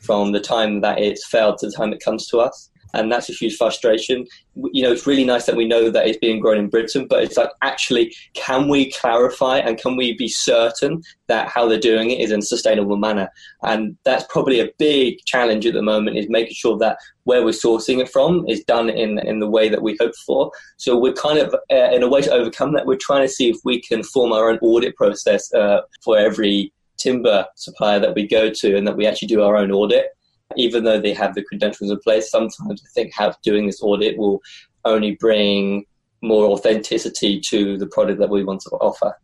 from 0.01 0.33
the 0.33 0.41
time 0.41 0.81
that 0.83 0.99
it's 0.99 1.27
failed 1.27 1.59
to 1.59 1.67
the 1.67 1.73
time 1.73 1.93
it 1.93 2.01
comes 2.01 2.27
to 2.29 2.39
us. 2.39 2.71
And 2.99 3.11
that's 3.11 3.29
a 3.29 3.33
huge 3.33 3.57
frustration. 3.57 4.27
You 4.73 4.83
know, 4.83 4.93
it's 4.93 5.07
really 5.07 5.25
nice 5.25 5.47
that 5.47 5.57
we 5.57 5.67
know 5.67 5.91
that 5.91 6.07
it's 6.07 6.19
being 6.19 6.41
grown 6.41 6.59
in 6.59 6.69
Britain, 6.69 7.07
but 7.09 7.23
it's 7.23 7.37
like 7.37 7.51
actually, 7.63 8.15
can 8.35 8.69
we 8.69 8.91
clarify 8.93 9.59
and 9.59 9.79
can 9.79 9.97
we 9.97 10.15
be 10.15 10.29
certain 10.29 11.03
that 11.29 11.49
how 11.49 11.69
they're 11.69 11.79
doing 11.79 12.11
it 12.11 12.21
is 12.21 12.31
in 12.31 12.41
a 12.41 12.43
sustainable 12.43 12.97
manner? 12.97 13.29
And 13.63 13.97
that's 14.05 14.25
probably 14.29 14.61
a 14.61 14.71
big 14.79 15.19
challenge 15.27 15.67
at 15.67 15.75
the 15.75 15.83
moment 15.83 16.17
is 16.17 16.29
making 16.29 16.55
sure 16.55 16.79
that 16.79 16.99
where 17.25 17.45
we're 17.45 17.51
sourcing 17.51 18.01
it 18.01 18.09
from 18.09 18.47
is 18.49 18.65
done 18.65 18.89
in 18.89 19.19
in 19.19 19.41
the 19.41 19.51
way 19.51 19.69
that 19.69 19.83
we 19.83 19.97
hope 20.01 20.15
for. 20.27 20.51
So 20.77 20.99
we're 20.99 21.13
kind 21.13 21.39
of 21.39 21.55
uh, 21.55 21.91
in 21.93 22.03
a 22.03 22.09
way 22.09 22.23
to 22.23 22.31
overcome 22.31 22.73
that. 22.75 22.87
We're 22.87 22.97
trying 22.97 23.27
to 23.27 23.33
see 23.33 23.51
if 23.51 23.59
we 23.65 23.81
can 23.81 24.03
form 24.03 24.33
our 24.33 24.51
own 24.51 24.59
audit 24.63 24.97
process 24.97 25.53
uh, 25.53 25.81
for 26.03 26.17
every 26.17 26.73
timber 26.97 27.47
supplier 27.57 28.01
that 28.01 28.15
we 28.15 28.27
go 28.27 28.51
to, 28.51 28.77
and 28.77 28.87
that 28.87 28.97
we 28.97 29.07
actually 29.07 29.29
do 29.29 29.43
our 29.43 29.57
own 29.57 29.71
audit 29.71 30.16
even 30.57 30.85
though 30.85 31.01
they 31.01 31.13
have 31.13 31.35
the 31.35 31.43
credentials 31.43 31.91
in 31.91 31.99
place, 32.01 32.31
sometimes 32.31 32.83
I 32.85 32.89
think 32.95 33.13
have 33.15 33.37
doing 33.43 33.67
this 33.67 33.83
audit 33.83 34.17
will 34.17 34.41
only 34.85 35.17
bring 35.17 35.85
more 36.23 36.47
authenticity 36.47 37.41
to 37.41 37.77
the 37.77 37.87
product 37.87 38.21
that 38.21 38.31
we 38.31 38.45
want 38.45 38.61
to 38.63 38.71
offer. 38.71 39.15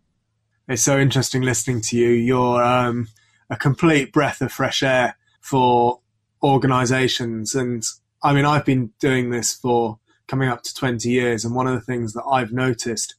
It's 0.69 0.83
so 0.83 0.99
interesting 0.99 1.43
listening 1.43 1.81
to 1.83 1.97
you. 1.97 2.11
You're 2.11 2.62
um, 2.62 3.09
a 3.50 3.57
complete 3.57 4.12
breath 4.12 4.41
of 4.41 4.52
fresh 4.52 4.83
air 4.83 5.17
for 5.41 6.00
organizations. 6.43 7.55
And 7.55 7.83
I 8.23 8.33
mean, 8.33 8.45
I've 8.45 8.64
been 8.64 8.93
doing 9.00 9.31
this 9.31 9.52
for 9.52 9.99
coming 10.29 10.49
up 10.49 10.62
to 10.62 10.75
20 10.75 11.09
years. 11.09 11.45
And 11.45 11.55
one 11.55 11.67
of 11.67 11.75
the 11.75 11.81
things 11.81 12.12
that 12.14 12.25
I've 12.25 12.52
noticed 12.52 13.17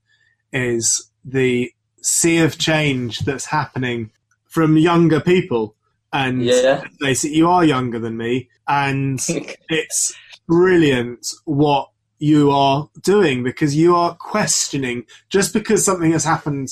is 0.51 1.09
the 1.25 1.71
sea 2.01 2.39
of 2.39 2.57
change 2.57 3.19
that's 3.19 3.45
happening 3.45 4.11
from 4.47 4.77
younger 4.77 5.19
people 5.19 5.75
and 6.13 6.43
yeah. 6.43 6.83
basically 6.99 7.37
you 7.37 7.49
are 7.49 7.65
younger 7.65 7.99
than 7.99 8.15
me, 8.15 8.49
and 8.67 9.19
it's 9.69 10.13
brilliant 10.47 11.27
what 11.45 11.89
you 12.19 12.51
are 12.51 12.89
doing 13.01 13.43
because 13.43 13.75
you 13.75 13.95
are 13.95 14.15
questioning. 14.15 15.05
Just 15.29 15.51
because 15.51 15.83
something 15.83 16.11
has 16.11 16.23
happened 16.23 16.69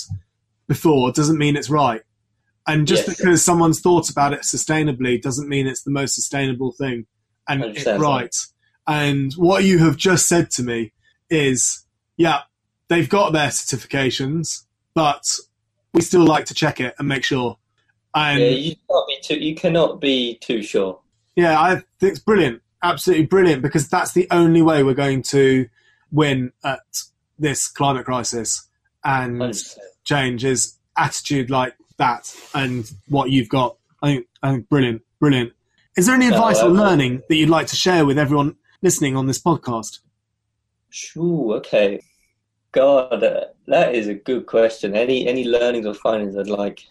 before 0.67 1.11
doesn't 1.11 1.37
mean 1.37 1.57
it's 1.57 1.69
right, 1.69 2.01
and 2.67 2.87
just 2.87 3.07
yes. 3.07 3.17
because 3.17 3.43
someone's 3.43 3.81
thought 3.81 4.09
about 4.09 4.33
it 4.33 4.41
sustainably 4.41 5.21
doesn't 5.21 5.49
mean 5.49 5.67
it's 5.67 5.83
the 5.83 5.91
most 5.91 6.15
sustainable 6.15 6.71
thing 6.71 7.07
and 7.47 7.63
it's 7.63 7.85
right. 7.85 8.35
And 8.87 9.33
what 9.33 9.63
you 9.63 9.79
have 9.79 9.97
just 9.97 10.27
said 10.27 10.49
to 10.51 10.63
me 10.63 10.93
is, 11.29 11.85
yeah, 12.17 12.41
they've 12.87 13.09
got 13.09 13.33
their 13.33 13.49
certifications, 13.49 14.63
but 14.93 15.23
we 15.93 16.01
still 16.01 16.25
like 16.25 16.45
to 16.45 16.53
check 16.53 16.79
it 16.79 16.95
and 16.97 17.07
make 17.07 17.23
sure 17.23 17.57
and 18.13 18.39
yeah, 18.39 18.49
you 18.49 18.75
can't 18.89 19.07
be 19.07 19.17
too. 19.21 19.39
You 19.39 19.55
cannot 19.55 20.01
be 20.01 20.37
too 20.41 20.61
sure. 20.61 20.99
Yeah, 21.35 21.59
I 21.59 21.75
think 21.99 22.11
it's 22.13 22.19
brilliant, 22.19 22.61
absolutely 22.83 23.25
brilliant, 23.25 23.61
because 23.61 23.87
that's 23.87 24.13
the 24.13 24.27
only 24.31 24.61
way 24.61 24.83
we're 24.83 24.93
going 24.93 25.23
to 25.23 25.67
win 26.11 26.51
at 26.63 26.81
this 27.39 27.67
climate 27.67 28.05
crisis 28.05 28.67
and 29.03 29.39
100%. 29.39 29.77
change 30.03 30.43
is 30.43 30.77
attitude 30.97 31.49
like 31.49 31.75
that 31.97 32.35
and 32.53 32.91
what 33.07 33.29
you've 33.29 33.49
got. 33.49 33.77
I 34.01 34.07
think, 34.07 34.27
I 34.43 34.51
think 34.51 34.69
brilliant, 34.69 35.01
brilliant. 35.19 35.53
Is 35.97 36.05
there 36.05 36.15
any 36.15 36.27
advice 36.27 36.61
or 36.61 36.69
learning 36.69 37.21
that 37.29 37.35
you'd 37.35 37.49
like 37.49 37.67
to 37.67 37.75
share 37.75 38.05
with 38.05 38.17
everyone 38.17 38.55
listening 38.81 39.15
on 39.15 39.27
this 39.27 39.41
podcast? 39.41 39.99
Sure. 40.89 41.55
Okay. 41.57 42.01
God, 42.71 43.23
uh, 43.23 43.45
that 43.67 43.95
is 43.95 44.07
a 44.07 44.13
good 44.13 44.45
question. 44.45 44.95
Any 44.95 45.27
any 45.27 45.43
learnings 45.43 45.85
or 45.85 45.93
findings 45.93 46.37
I'd 46.37 46.47
like 46.47 46.81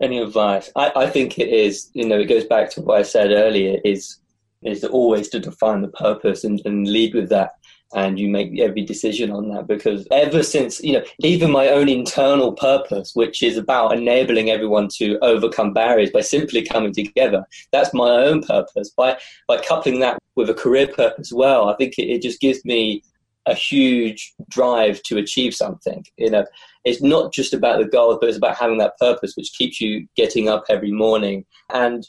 any 0.00 0.18
advice? 0.18 0.70
I, 0.76 0.92
I 0.96 1.06
think 1.08 1.38
it 1.38 1.48
is, 1.48 1.90
you 1.94 2.06
know, 2.06 2.18
it 2.18 2.26
goes 2.26 2.44
back 2.44 2.70
to 2.72 2.82
what 2.82 2.98
I 2.98 3.02
said 3.02 3.30
earlier, 3.30 3.78
is 3.84 4.18
is 4.62 4.84
always 4.84 5.28
to 5.30 5.40
define 5.40 5.80
the 5.80 5.88
purpose 5.88 6.44
and, 6.44 6.60
and 6.66 6.86
lead 6.86 7.14
with 7.14 7.30
that 7.30 7.52
and 7.94 8.20
you 8.20 8.28
make 8.28 8.58
every 8.60 8.82
decision 8.82 9.30
on 9.30 9.48
that 9.48 9.66
because 9.66 10.06
ever 10.12 10.42
since 10.42 10.80
you 10.82 10.92
know 10.92 11.04
even 11.20 11.50
my 11.50 11.68
own 11.68 11.88
internal 11.88 12.52
purpose 12.52 13.12
which 13.14 13.42
is 13.42 13.56
about 13.56 13.96
enabling 13.96 14.50
everyone 14.50 14.88
to 14.88 15.18
overcome 15.22 15.72
barriers 15.72 16.10
by 16.10 16.20
simply 16.20 16.62
coming 16.62 16.92
together 16.92 17.44
that's 17.72 17.92
my 17.92 18.08
own 18.08 18.42
purpose 18.42 18.90
by 18.90 19.16
by 19.48 19.56
coupling 19.60 20.00
that 20.00 20.18
with 20.36 20.48
a 20.50 20.54
career 20.54 20.86
purpose 20.86 21.30
as 21.30 21.32
well 21.32 21.68
i 21.68 21.76
think 21.76 21.98
it, 21.98 22.06
it 22.06 22.22
just 22.22 22.40
gives 22.40 22.64
me 22.64 23.02
a 23.46 23.54
huge 23.54 24.34
drive 24.48 25.02
to 25.04 25.18
achieve 25.18 25.54
something. 25.54 26.04
You 26.16 26.30
know, 26.30 26.46
it's 26.84 27.02
not 27.02 27.32
just 27.32 27.54
about 27.54 27.78
the 27.78 27.88
goals, 27.88 28.18
but 28.20 28.28
it's 28.28 28.38
about 28.38 28.56
having 28.56 28.78
that 28.78 28.98
purpose, 28.98 29.34
which 29.36 29.52
keeps 29.56 29.80
you 29.80 30.06
getting 30.16 30.48
up 30.48 30.64
every 30.68 30.92
morning. 30.92 31.44
And 31.72 32.06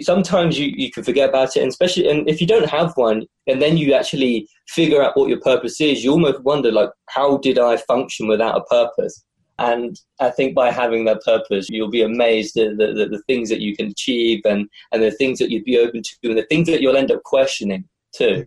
sometimes 0.00 0.58
you, 0.58 0.72
you 0.76 0.90
can 0.90 1.04
forget 1.04 1.28
about 1.28 1.56
it, 1.56 1.60
and 1.60 1.68
especially 1.68 2.08
and 2.08 2.28
if 2.28 2.40
you 2.40 2.46
don't 2.46 2.68
have 2.68 2.92
one, 2.96 3.26
and 3.46 3.60
then 3.60 3.76
you 3.76 3.94
actually 3.94 4.48
figure 4.68 5.02
out 5.02 5.16
what 5.16 5.28
your 5.28 5.40
purpose 5.40 5.80
is, 5.80 6.02
you 6.02 6.10
almost 6.10 6.42
wonder 6.42 6.72
like, 6.72 6.90
how 7.10 7.38
did 7.38 7.58
I 7.58 7.76
function 7.76 8.26
without 8.26 8.56
a 8.56 8.64
purpose? 8.64 9.24
And 9.58 9.96
I 10.20 10.30
think 10.30 10.54
by 10.54 10.72
having 10.72 11.04
that 11.04 11.22
purpose, 11.22 11.68
you'll 11.68 11.90
be 11.90 12.02
amazed 12.02 12.56
at 12.56 12.76
the, 12.76 12.86
the, 12.92 13.08
the 13.08 13.22
things 13.28 13.48
that 13.50 13.60
you 13.60 13.76
can 13.76 13.86
achieve 13.86 14.40
and, 14.44 14.68
and 14.90 15.02
the 15.02 15.12
things 15.12 15.38
that 15.38 15.50
you'd 15.50 15.64
be 15.64 15.78
open 15.78 16.02
to 16.02 16.28
and 16.28 16.36
the 16.36 16.46
things 16.46 16.66
that 16.66 16.80
you'll 16.80 16.96
end 16.96 17.12
up 17.12 17.22
questioning 17.22 17.84
too. 18.16 18.46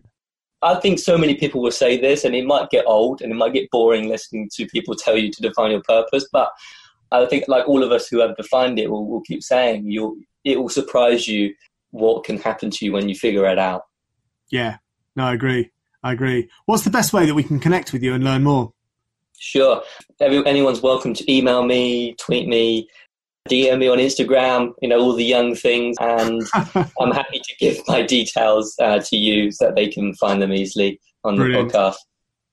I 0.62 0.74
think 0.76 0.98
so 0.98 1.16
many 1.16 1.36
people 1.36 1.62
will 1.62 1.70
say 1.70 2.00
this, 2.00 2.24
and 2.24 2.34
it 2.34 2.46
might 2.46 2.70
get 2.70 2.84
old 2.86 3.22
and 3.22 3.30
it 3.30 3.36
might 3.36 3.52
get 3.52 3.70
boring 3.70 4.08
listening 4.08 4.48
to 4.54 4.66
people 4.66 4.94
tell 4.94 5.16
you 5.16 5.30
to 5.30 5.42
define 5.42 5.70
your 5.70 5.82
purpose. 5.82 6.26
But 6.32 6.50
I 7.12 7.26
think, 7.26 7.44
like 7.48 7.68
all 7.68 7.82
of 7.82 7.92
us 7.92 8.08
who 8.08 8.20
have 8.20 8.36
defined 8.36 8.78
it, 8.78 8.90
will 8.90 9.06
will 9.06 9.22
keep 9.22 9.42
saying 9.42 9.90
you 9.90 10.22
it 10.44 10.60
will 10.60 10.68
surprise 10.68 11.28
you 11.28 11.54
what 11.90 12.24
can 12.24 12.38
happen 12.38 12.70
to 12.70 12.84
you 12.84 12.92
when 12.92 13.08
you 13.08 13.14
figure 13.14 13.46
it 13.46 13.58
out. 13.58 13.82
Yeah, 14.50 14.78
no, 15.16 15.24
I 15.24 15.34
agree. 15.34 15.70
I 16.02 16.12
agree. 16.12 16.48
What's 16.66 16.84
the 16.84 16.90
best 16.90 17.12
way 17.12 17.26
that 17.26 17.34
we 17.34 17.42
can 17.42 17.60
connect 17.60 17.92
with 17.92 18.02
you 18.02 18.14
and 18.14 18.24
learn 18.24 18.44
more? 18.44 18.72
Sure. 19.38 19.82
Every, 20.20 20.44
anyone's 20.46 20.80
welcome 20.80 21.14
to 21.14 21.32
email 21.32 21.64
me, 21.64 22.14
tweet 22.14 22.48
me, 22.48 22.88
DM 23.48 23.78
me 23.78 23.88
on 23.88 23.98
Instagram, 23.98 24.72
you 24.80 24.88
know, 24.88 25.00
all 25.00 25.14
the 25.14 25.24
young 25.24 25.54
things. 25.54 25.96
And 26.00 26.42
I'm 27.00 27.12
happy 27.12 27.40
to 27.40 27.56
give 27.58 27.78
my 27.88 28.02
details 28.02 28.74
uh, 28.80 29.00
to 29.00 29.16
you 29.16 29.50
so 29.50 29.66
that 29.66 29.76
they 29.76 29.88
can 29.88 30.14
find 30.14 30.40
them 30.40 30.52
easily 30.52 31.00
on 31.24 31.36
brilliant. 31.36 31.72
the 31.72 31.78
podcast. 31.78 31.96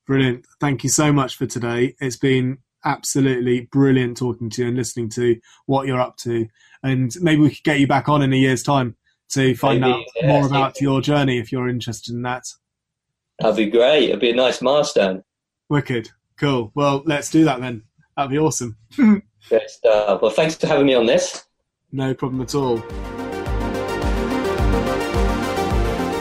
Brilliant. 0.08 0.45
Thank 0.60 0.84
you 0.84 0.89
so 0.89 1.12
much 1.12 1.36
for 1.36 1.45
today. 1.45 1.95
It's 1.99 2.17
been 2.17 2.60
absolutely 2.84 3.62
brilliant 3.71 4.17
talking 4.17 4.49
to 4.51 4.62
you 4.62 4.67
and 4.67 4.77
listening 4.77 5.10
to 5.10 5.38
what 5.65 5.88
you're 5.88 5.99
up 5.99 6.17
to. 6.17 6.47
And 6.84 7.12
maybe 7.19 7.41
we 7.41 7.49
could 7.49 7.63
get 7.63 7.79
you 7.79 7.88
back 7.88 8.08
on 8.08 8.21
in 8.21 8.31
a 8.31 8.38
year's 8.38 8.63
time 8.63 8.95
to 9.29 9.55
find 9.55 9.81
maybe, 9.81 9.93
out 9.93 10.05
yeah, 10.15 10.27
more 10.27 10.45
about 10.45 10.79
your 10.79 11.01
journey 11.01 11.39
if 11.39 11.51
you're 11.51 11.67
interested 11.67 12.13
in 12.13 12.21
that. 12.21 12.43
That'd 13.39 13.58
be 13.58 13.69
great. 13.69 14.10
It'd 14.10 14.19
be 14.19 14.29
a 14.29 14.36
nice 14.36 14.62
milestone. 14.62 15.23
Wicked. 15.69 16.12
Cool. 16.38 16.71
Well, 16.75 17.01
let's 17.05 17.31
do 17.31 17.43
that 17.45 17.60
then. 17.60 17.84
That'd 18.15 18.31
be 18.31 18.38
awesome. 18.38 18.77
Great 19.49 19.69
stuff. 19.69 20.10
Uh, 20.10 20.19
well, 20.21 20.31
thanks 20.31 20.55
for 20.55 20.67
having 20.67 20.86
me 20.86 20.93
on 20.95 21.05
this. 21.05 21.45
No 21.91 22.13
problem 22.13 22.41
at 22.41 22.55
all. 22.55 22.81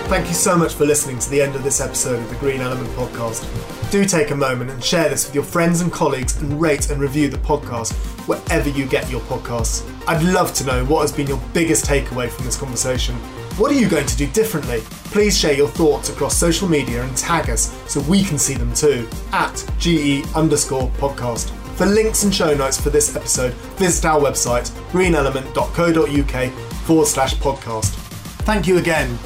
Thank 0.08 0.28
you 0.28 0.34
so 0.34 0.54
much 0.56 0.74
for 0.74 0.84
listening 0.84 1.18
to 1.18 1.30
the 1.30 1.40
end 1.40 1.56
of 1.56 1.64
this 1.64 1.80
episode 1.80 2.20
of 2.20 2.28
the 2.28 2.36
Green 2.36 2.60
Element 2.60 2.88
podcast. 2.90 3.42
Do 3.90 4.04
take 4.04 4.30
a 4.30 4.36
moment 4.36 4.70
and 4.70 4.84
share 4.84 5.08
this 5.08 5.26
with 5.26 5.34
your 5.34 5.42
friends 5.42 5.80
and 5.80 5.90
colleagues 5.90 6.40
and 6.40 6.60
rate 6.60 6.90
and 6.90 7.00
review 7.00 7.28
the 7.28 7.38
podcast 7.38 7.92
wherever 8.28 8.68
you 8.68 8.86
get 8.86 9.10
your 9.10 9.22
podcasts. 9.22 9.82
I'd 10.06 10.22
love 10.22 10.52
to 10.54 10.64
know 10.66 10.84
what 10.84 11.00
has 11.00 11.10
been 11.10 11.26
your 11.26 11.40
biggest 11.52 11.86
takeaway 11.86 12.28
from 12.28 12.44
this 12.44 12.56
conversation. 12.56 13.14
What 13.56 13.72
are 13.72 13.74
you 13.74 13.88
going 13.88 14.06
to 14.06 14.16
do 14.16 14.26
differently? 14.28 14.80
Please 15.10 15.36
share 15.36 15.54
your 15.54 15.68
thoughts 15.68 16.10
across 16.10 16.36
social 16.36 16.68
media 16.68 17.02
and 17.02 17.16
tag 17.16 17.48
us 17.48 17.74
so 17.90 18.00
we 18.02 18.22
can 18.22 18.38
see 18.38 18.54
them 18.54 18.72
too 18.74 19.08
at 19.32 19.54
GE 19.78 20.24
underscore 20.34 20.90
podcast. 20.98 21.50
For 21.76 21.86
links 21.86 22.22
and 22.22 22.32
show 22.32 22.54
notes 22.54 22.80
for 22.80 22.90
this 22.90 23.16
episode, 23.16 23.52
visit 23.78 24.04
our 24.04 24.20
website, 24.20 24.70
greenelement.co.uk 24.92 26.52
forward 26.84 27.06
slash 27.06 27.34
podcast. 27.36 27.90
Thank 28.44 28.68
you 28.68 28.78
again. 28.78 29.18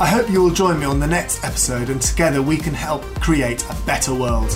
I 0.00 0.06
hope 0.06 0.28
you 0.28 0.42
will 0.42 0.50
join 0.50 0.80
me 0.80 0.86
on 0.86 0.98
the 0.98 1.06
next 1.06 1.44
episode 1.44 1.90
and 1.90 2.02
together 2.02 2.42
we 2.42 2.56
can 2.56 2.74
help 2.74 3.04
create 3.20 3.64
a 3.70 3.76
better 3.86 4.12
world. 4.12 4.50